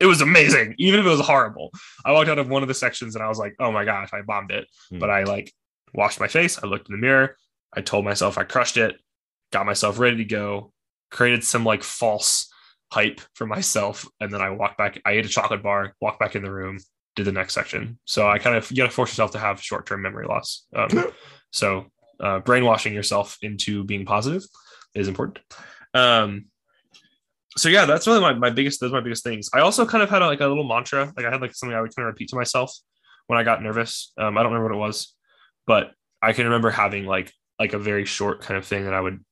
[0.00, 1.70] it was amazing, even if it was horrible.
[2.04, 4.08] I walked out of one of the sections and I was like, oh my gosh,
[4.14, 4.66] I bombed it.
[4.90, 5.00] Mm.
[5.00, 5.52] But I like
[5.92, 6.58] washed my face.
[6.62, 7.36] I looked in the mirror.
[7.74, 8.96] I told myself I crushed it,
[9.52, 10.72] got myself ready to go,
[11.10, 12.48] created some like false
[12.92, 14.06] hype for myself.
[14.20, 15.00] And then I walked back.
[15.04, 16.78] I ate a chocolate bar, walked back in the room,
[17.14, 17.98] did the next section.
[18.04, 20.66] So I kind of you got to force yourself to have short term memory loss.
[20.74, 21.12] Um,
[21.52, 21.86] so
[22.20, 24.44] uh, brainwashing yourself into being positive
[24.94, 25.40] is important.
[25.94, 26.46] Um,
[27.56, 29.48] so yeah, that's really my, my biggest those are my biggest things.
[29.52, 31.76] I also kind of had a, like a little mantra, like I had like something
[31.76, 32.72] I would kind of repeat to myself
[33.26, 34.12] when I got nervous.
[34.18, 35.14] Um, I don't remember what it was,
[35.66, 39.00] but I can remember having like like a very short kind of thing that I
[39.00, 39.24] would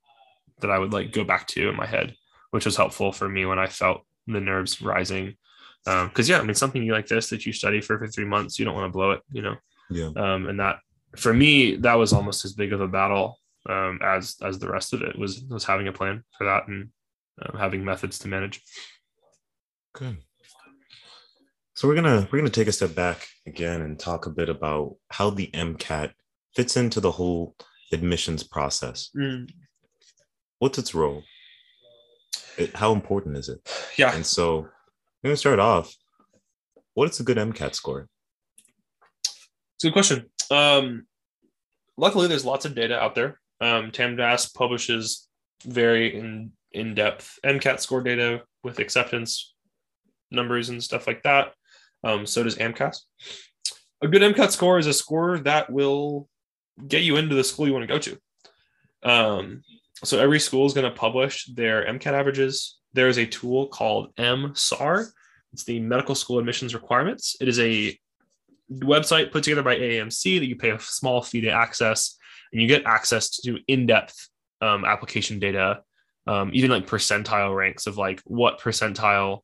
[0.60, 2.14] that I would like go back to in my head,
[2.50, 5.36] which was helpful for me when I felt the nerves rising.
[5.84, 8.58] Because um, yeah, I mean something like this that you study for for three months,
[8.58, 9.56] you don't want to blow it, you know.
[9.90, 10.10] Yeah.
[10.16, 10.78] Um, and that
[11.16, 13.38] for me that was almost as big of a battle
[13.68, 16.90] um, as as the rest of it was was having a plan for that and
[17.42, 18.62] um, having methods to manage.
[19.94, 20.18] Good.
[21.74, 24.96] So we're gonna we're gonna take a step back again and talk a bit about
[25.10, 26.12] how the MCAT
[26.54, 27.56] fits into the whole
[27.92, 29.10] admissions process.
[29.16, 29.50] Mm.
[30.64, 31.22] What's its role?
[32.56, 33.60] It, how important is it?
[33.98, 34.14] Yeah.
[34.14, 34.66] And so I'm
[35.22, 35.94] gonna start off.
[36.94, 38.08] What is a good MCAT score?
[39.74, 40.30] It's a good question.
[40.50, 41.06] Um,
[41.98, 43.38] luckily, there's lots of data out there.
[43.60, 45.28] Um, TMDSAS publishes
[45.66, 49.54] very in in depth MCAT score data with acceptance
[50.30, 51.52] numbers and stuff like that.
[52.04, 53.00] Um, so does AMCAS.
[54.00, 56.26] A good MCAT score is a score that will
[56.88, 58.18] get you into the school you want to go to.
[59.02, 59.62] Um,
[60.04, 62.78] so every school is going to publish their MCAT averages.
[62.92, 65.08] There is a tool called MSAR.
[65.52, 67.36] It's the Medical School Admissions Requirements.
[67.40, 67.98] It is a
[68.72, 72.16] website put together by AAMC that you pay a small fee to access,
[72.52, 74.28] and you get access to in-depth
[74.60, 75.82] um, application data
[76.26, 79.40] um, even like percentile ranks of like what percentile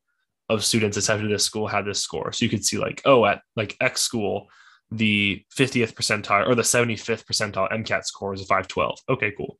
[0.48, 2.32] of students accepted to this school had this score.
[2.32, 4.48] So you could see like, oh, at like X school,
[4.90, 8.98] the 50th percentile or the 75th percentile MCAT score is a 512.
[9.08, 9.56] Okay, cool.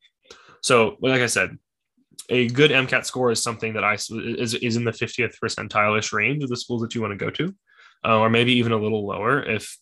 [0.61, 1.57] So like I said,
[2.29, 6.43] a good MCAT score is something that I is, is in the 50th percentile-ish range
[6.43, 7.55] of the schools that you want to go to,
[8.05, 9.77] uh, or maybe even a little lower if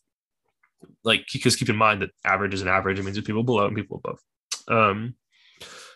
[1.04, 3.00] like because keep in mind that average is an average.
[3.00, 4.20] It means people below and people above.
[4.68, 5.16] Um,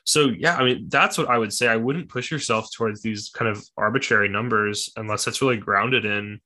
[0.05, 1.67] so yeah, I mean that's what I would say.
[1.67, 6.41] I wouldn't push yourself towards these kind of arbitrary numbers unless that's really grounded in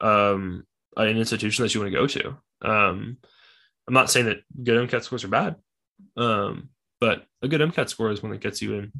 [0.00, 0.64] um,
[0.96, 2.28] an institution that you want to go to.
[2.62, 3.18] Um,
[3.86, 5.56] I'm not saying that good MCAT scores are bad,
[6.16, 6.70] um,
[7.00, 8.92] but a good MCAT score is one that gets you in.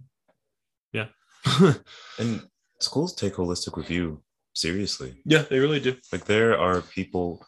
[0.93, 1.07] Yeah.
[2.19, 2.43] and
[2.81, 4.23] schools take holistic review
[4.55, 5.17] seriously.
[5.25, 5.97] Yeah, they really do.
[6.13, 7.45] Like there are people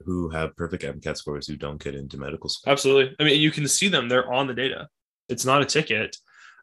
[0.00, 2.72] who have perfect MCAT scores who don't get into medical school.
[2.72, 3.14] Absolutely.
[3.20, 4.88] I mean, you can see them; they're on the data
[5.30, 6.16] it's not a ticket.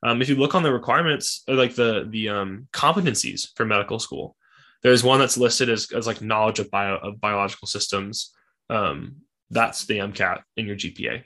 [0.03, 4.35] Um, if you look on the requirements, like the the um, competencies for medical school,
[4.83, 8.35] there's one that's listed as, as like knowledge of bio of biological systems.
[8.69, 9.17] Um,
[9.49, 11.23] that's the MCAT in your GPA.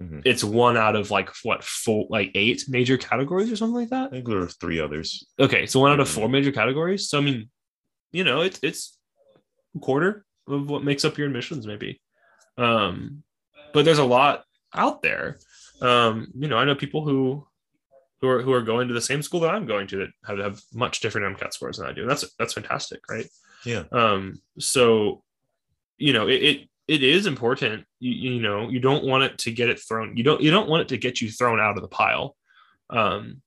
[0.00, 0.20] Mm-hmm.
[0.24, 4.06] It's one out of like what four, like eight major categories or something like that.
[4.06, 5.26] I think there are three others.
[5.38, 7.08] Okay, so one out of four major categories.
[7.08, 7.50] So I mean,
[8.12, 8.98] you know, it's it's
[9.76, 12.00] a quarter of what makes up your admissions, maybe.
[12.56, 13.22] Um,
[13.72, 14.44] but there's a lot
[14.74, 15.38] out there
[15.80, 17.46] um, you know, I know people who
[18.20, 20.38] who are who are going to the same school that I'm going to that have,
[20.38, 22.02] have much different MCAT scores than I do.
[22.02, 23.26] And that's that's fantastic, right?
[23.64, 23.84] Yeah.
[23.92, 25.22] Um, so
[25.96, 27.84] you know, it, it it is important.
[28.00, 30.16] You, you know, you don't want it to get it thrown.
[30.16, 32.36] You don't you don't want it to get you thrown out of the pile.
[32.90, 33.42] Um,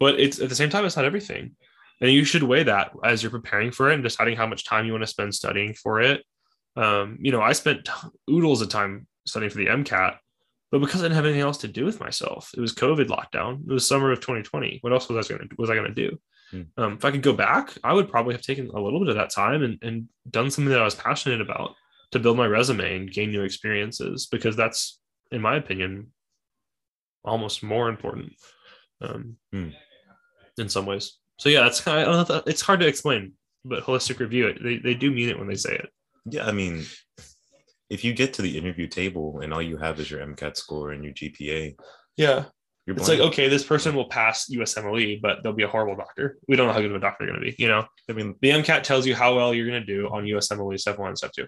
[0.00, 1.54] but it's at the same time, it's not everything.
[2.00, 4.86] And you should weigh that as you're preparing for it and deciding how much time
[4.86, 6.24] you want to spend studying for it.
[6.74, 7.88] Um, you know, I spent
[8.28, 10.16] oodles of time studying for the MCAT,
[10.72, 13.60] but because I didn't have anything else to do with myself, it was COVID lockdown.
[13.60, 14.78] It was summer of 2020.
[14.80, 16.18] What else was I going to was I going to do?
[16.50, 16.62] Hmm.
[16.76, 19.14] Um, if I could go back, I would probably have taken a little bit of
[19.14, 21.76] that time and, and done something that I was passionate about
[22.14, 25.00] to build my resume and gain new experiences because that's,
[25.32, 26.12] in my opinion,
[27.24, 28.32] almost more important
[29.00, 29.70] um, hmm.
[30.56, 31.18] in some ways.
[31.40, 33.32] So yeah, that's kind of, it's hard to explain,
[33.64, 35.88] but holistic review, they, they do mean it when they say it.
[36.26, 36.84] Yeah, I mean,
[37.90, 40.92] if you get to the interview table and all you have is your MCAT score
[40.92, 41.74] and your GPA,
[42.16, 42.44] yeah,
[42.86, 43.20] You're it's blind.
[43.20, 46.38] like okay, this person will pass USMLE, but they'll be a horrible doctor.
[46.46, 47.60] We don't know how good of a doctor they're going to be.
[47.60, 50.22] You know, I mean, the MCAT tells you how well you're going to do on
[50.24, 51.46] USMLE step one and step two,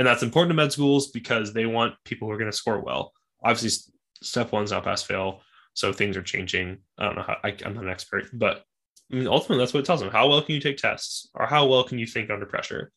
[0.00, 2.80] and that's important to med schools because they want people who are going to score
[2.80, 3.12] well.
[3.44, 3.92] Obviously,
[4.22, 5.42] step one's not pass fail,
[5.74, 6.78] so things are changing.
[6.98, 8.64] I don't know how I, am not an expert, but
[9.12, 10.10] I mean, ultimately, that's what it tells them.
[10.10, 12.90] How well can you take tests, or how well can you think under pressure?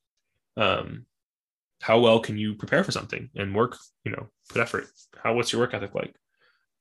[0.55, 1.05] Um,
[1.81, 3.77] how well can you prepare for something and work?
[4.05, 4.87] You know, put effort.
[5.21, 6.15] How what's your work ethic like?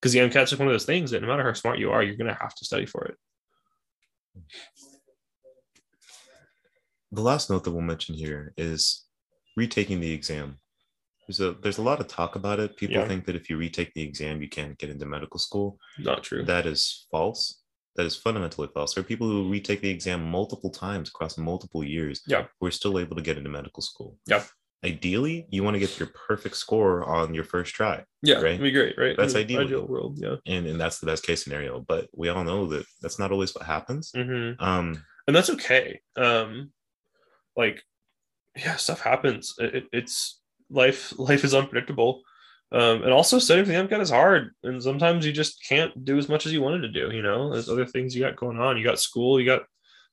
[0.02, 2.02] because the MCAT's is one of those things that no matter how smart you are,
[2.02, 3.16] you're going to have to study for it.
[7.12, 9.04] The last note that we'll mention here is
[9.56, 10.58] retaking the exam.
[11.26, 12.76] There's a there's a lot of talk about it.
[12.76, 13.08] People yeah.
[13.08, 15.78] think that if you retake the exam, you can't get into medical school.
[15.98, 16.44] Not true.
[16.44, 17.60] That is false.
[17.96, 18.94] That is fundamentally false.
[18.94, 22.22] There are people who retake the exam multiple times across multiple years.
[22.26, 22.46] Yeah.
[22.58, 24.18] Who are still able to get into medical school.
[24.26, 24.42] Yeah
[24.84, 28.72] ideally you want to get your perfect score on your first try yeah right be
[28.72, 32.08] great right that's ideal ideal world yeah and, and that's the best case scenario but
[32.14, 34.62] we all know that that's not always what happens mm-hmm.
[34.62, 36.72] um and that's okay um
[37.56, 37.82] like
[38.56, 40.40] yeah stuff happens it, it's
[40.70, 42.22] life life is unpredictable
[42.72, 46.16] um, and also studying for the MCAT is hard, and sometimes you just can't do
[46.16, 47.14] as much as you wanted to do.
[47.14, 48.78] You know, there's other things you got going on.
[48.78, 49.64] You got school, you got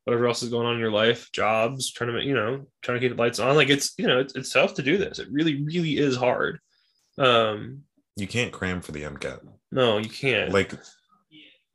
[0.03, 3.07] whatever else is going on in your life, jobs, trying to, you know, trying to
[3.07, 3.55] keep the lights on.
[3.55, 5.19] Like it's, you know, it's, it's tough to do this.
[5.19, 6.59] It really, really is hard.
[7.17, 7.83] Um,
[8.17, 9.39] you can't cram for the MCAT.
[9.71, 10.51] No, you can't.
[10.51, 10.73] Like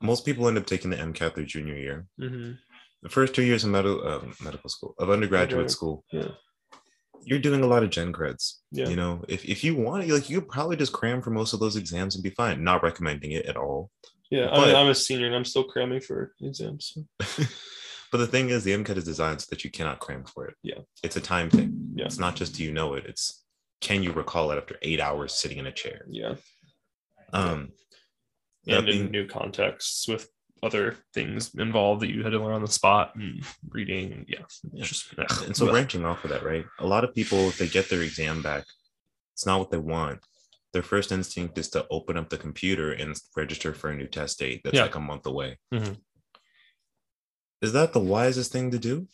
[0.03, 2.07] most people end up taking the MCAT their junior year.
[2.21, 2.53] Mm-hmm.
[3.03, 6.05] The first two years of medical uh, medical school of undergraduate school.
[6.13, 6.29] Yeah.
[7.27, 8.55] You're doing a lot of gen creds.
[8.71, 8.89] Yeah.
[8.89, 11.61] You know, if, if you want, like you could probably just cram for most of
[11.61, 12.63] those exams and be fine.
[12.63, 13.91] Not recommending it at all.
[14.31, 16.97] Yeah, but, I mean, I'm a senior and I'm still cramming for exams.
[17.21, 17.45] So.
[18.15, 20.55] But the thing is, the MCAT is designed so that you cannot cram for it.
[20.63, 20.79] Yeah.
[21.03, 21.95] It's a time thing.
[21.97, 22.05] Yeah.
[22.05, 23.43] It's not just do you know it, it's
[23.81, 26.07] can you recall it after eight hours sitting in a chair?
[26.09, 26.35] Yeah.
[27.33, 27.73] Um,
[28.69, 30.29] and being, in new contexts with
[30.65, 34.25] other things involved that you had to learn on the spot and reading.
[34.29, 34.41] Yeah.
[34.73, 34.85] yeah.
[34.85, 35.13] Just,
[35.45, 36.65] and so branching off of that, right?
[36.79, 38.65] A lot of people, if they get their exam back,
[39.35, 40.21] it's not what they want.
[40.73, 44.39] Their first instinct is to open up the computer and register for a new test
[44.39, 44.83] date that's yeah.
[44.83, 45.59] like a month away.
[45.73, 45.95] Mm-hmm.
[47.63, 49.07] Is that the wisest thing to do?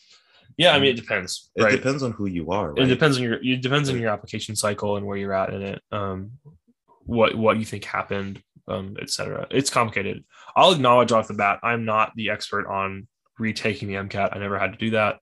[0.56, 1.50] Yeah, I mean it depends.
[1.54, 1.70] It right?
[1.70, 2.72] depends on who you are.
[2.72, 2.82] Right?
[2.82, 5.62] It depends on your it depends on your application cycle and where you're at in
[5.62, 5.82] it.
[5.92, 6.32] Um,
[7.04, 9.46] what what you think happened, um, etc.
[9.50, 10.24] It's complicated.
[10.56, 13.06] I'll acknowledge off the bat, I'm not the expert on
[13.38, 14.34] retaking the MCAT.
[14.34, 15.18] I never had to do that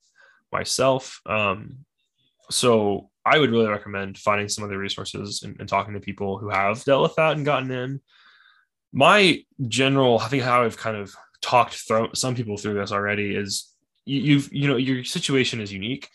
[0.53, 1.20] myself.
[1.26, 1.84] Um,
[2.51, 6.49] so I would really recommend finding some other resources and, and talking to people who
[6.49, 8.01] have dealt with that and gotten in.
[8.93, 13.34] My general, I think how I've kind of talked through some people through this already
[13.34, 13.72] is
[14.07, 16.09] you, you've you know your situation is unique.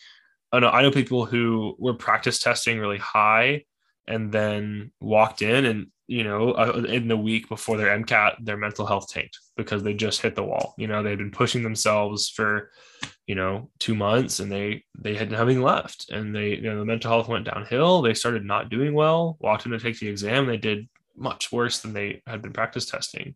[0.52, 3.64] I know I know people who were practice testing really high
[4.06, 8.56] and then walked in and you know uh, in the week before their MCAT their
[8.56, 10.74] mental health tanked because they just hit the wall.
[10.78, 12.70] You know they'd been pushing themselves for
[13.26, 16.84] you know two months and they they had nothing left and they you know the
[16.84, 18.02] mental health went downhill.
[18.02, 19.36] They started not doing well.
[19.40, 20.46] Walked in to take the exam.
[20.46, 23.34] They did much worse than they had been practice testing.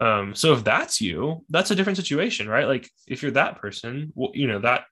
[0.00, 2.66] Um, so if that's you, that's a different situation, right?
[2.66, 4.84] Like if you're that person, well, you know, that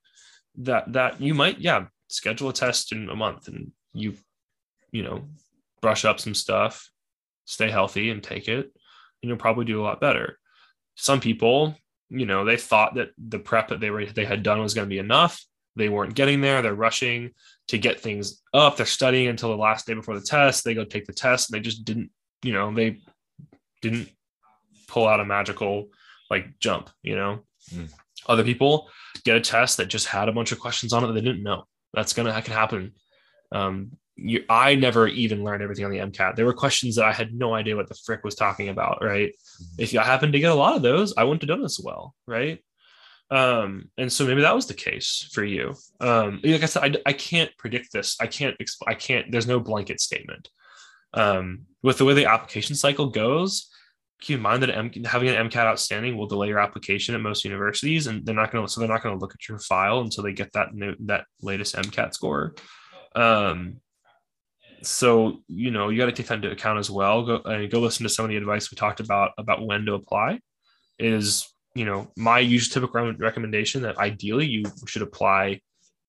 [0.57, 4.15] that that you might, yeah, schedule a test in a month and you,
[4.91, 5.27] you know,
[5.81, 6.89] brush up some stuff,
[7.45, 8.65] stay healthy and take it,
[9.21, 10.37] and you'll probably do a lot better.
[10.95, 11.75] Some people,
[12.09, 14.87] you know, they thought that the prep that they were they had done was going
[14.87, 15.43] to be enough.
[15.75, 16.61] They weren't getting there.
[16.61, 17.31] They're rushing
[17.69, 18.75] to get things up.
[18.75, 20.63] They're studying until the last day before the test.
[20.63, 22.09] They go take the test and they just didn't,
[22.43, 22.99] you know, they
[23.81, 24.09] didn't
[24.87, 25.89] pull out a magical
[26.29, 27.39] like jump, you know.
[27.73, 27.91] Mm.
[28.27, 28.89] Other people
[29.23, 31.43] get a test that just had a bunch of questions on it that they didn't
[31.43, 31.63] know.
[31.93, 32.93] That's gonna that can happen.
[33.51, 33.91] Um,
[34.21, 36.35] you, I never even learned everything on the MCAT.
[36.35, 39.03] There were questions that I had no idea what the frick was talking about.
[39.03, 39.31] Right?
[39.31, 39.81] Mm-hmm.
[39.81, 42.15] If I happened to get a lot of those, I wouldn't have done as well.
[42.27, 42.63] Right?
[43.31, 45.75] Um, and so maybe that was the case for you.
[45.99, 48.17] Um, like I said, I, I can't predict this.
[48.19, 48.57] I can't.
[48.57, 49.31] Exp- I can't.
[49.31, 50.49] There's no blanket statement.
[51.13, 53.69] Um, with the way the application cycle goes,
[54.21, 57.45] keep in mind that M- having an MCAT outstanding will delay your application at most
[57.45, 58.71] universities, and they're not going to.
[58.71, 61.25] So they're not going to look at your file until they get that new, that
[61.41, 62.55] latest MCAT score.
[63.15, 63.77] Um,
[64.83, 67.25] so you know you got to take that into account as well.
[67.25, 69.93] Go and go listen to some of the advice we talked about about when to
[69.93, 70.39] apply.
[70.97, 75.61] Is you know my usual typical recommendation that ideally you should apply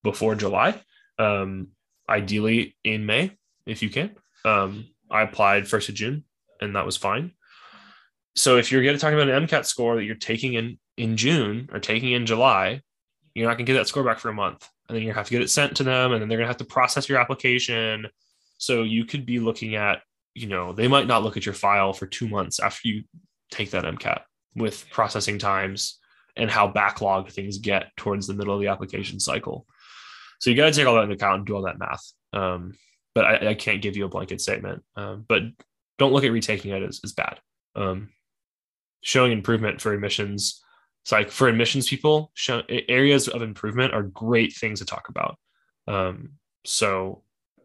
[0.03, 0.81] before July.
[1.19, 1.69] Um,
[2.09, 3.33] ideally in May
[3.67, 4.17] if you can.
[4.45, 6.25] Um, I applied first of June
[6.61, 7.33] and that was fine
[8.37, 11.17] so if you're going to talk about an MCAT score that you're taking in in
[11.17, 12.81] June or taking in July,
[13.35, 15.27] you're not going to get that score back for a month, and then you have
[15.27, 17.19] to get it sent to them, and then they're going to have to process your
[17.19, 18.07] application.
[18.61, 20.03] So you could be looking at
[20.35, 23.05] you know, they might not look at your file for two months after you
[23.51, 24.21] take that MCAT
[24.55, 25.99] with processing times
[26.37, 29.67] and how backlogged things get towards the middle of the application cycle.
[30.41, 32.13] So you got to take all that into account and do all that math.
[32.33, 32.75] Um,
[33.15, 34.85] but I, I, can't give you a blanket statement.
[34.97, 35.43] Um, but
[35.99, 37.41] don't look at retaking it as, as bad.
[37.75, 38.11] Um,
[39.03, 40.63] showing improvement for admissions,
[41.03, 45.37] it's like for admissions people, show, areas of improvement are great things to talk about.
[45.89, 46.35] Um,
[46.65, 47.23] so,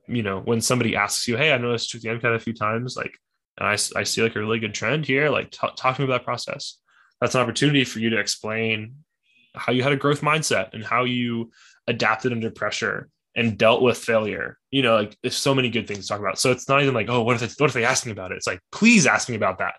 [0.07, 2.95] you know, when somebody asks you, "Hey, I noticed you the MCAT a few times,"
[2.95, 3.17] like,
[3.57, 5.29] and I, I see like a really good trend here.
[5.29, 6.77] Like, t- talk to me about that process.
[7.21, 8.95] That's an opportunity for you to explain
[9.55, 11.51] how you had a growth mindset and how you
[11.87, 14.57] adapted under pressure and dealt with failure.
[14.71, 16.39] You know, like there's so many good things to talk about.
[16.39, 18.31] So it's not even like, oh, what if they, what if they ask me about
[18.31, 18.35] it?
[18.35, 19.75] It's like, please ask me about that,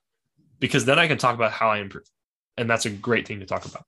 [0.58, 2.08] because then I can talk about how I improve,
[2.56, 3.84] and that's a great thing to talk about.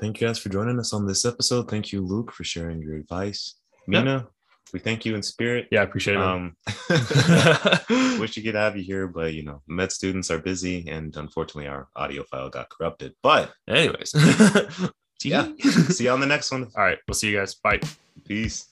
[0.00, 1.68] Thank you guys for joining us on this episode.
[1.68, 3.59] Thank you, Luke, for sharing your advice.
[3.90, 4.30] Mina, yep.
[4.72, 5.68] we thank you in spirit.
[5.70, 6.22] Yeah, I appreciate it.
[6.22, 6.56] Um,
[8.20, 11.68] wish you could have you here, but you know, med students are busy, and unfortunately,
[11.68, 13.14] our audio file got corrupted.
[13.22, 14.12] But, anyways,
[15.24, 16.70] yeah, see you on the next one.
[16.76, 17.54] All right, we'll see you guys.
[17.54, 17.80] Bye.
[18.24, 18.69] Peace.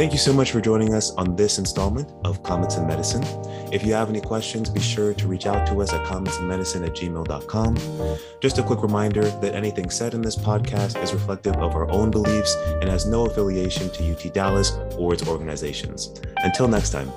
[0.00, 3.22] Thank you so much for joining us on this installment of Comments in Medicine.
[3.70, 6.94] If you have any questions, be sure to reach out to us at commentsinmedicine at
[6.94, 8.18] gmail.com.
[8.40, 12.10] Just a quick reminder that anything said in this podcast is reflective of our own
[12.10, 16.18] beliefs and has no affiliation to UT Dallas or its organizations.
[16.38, 17.12] Until next time.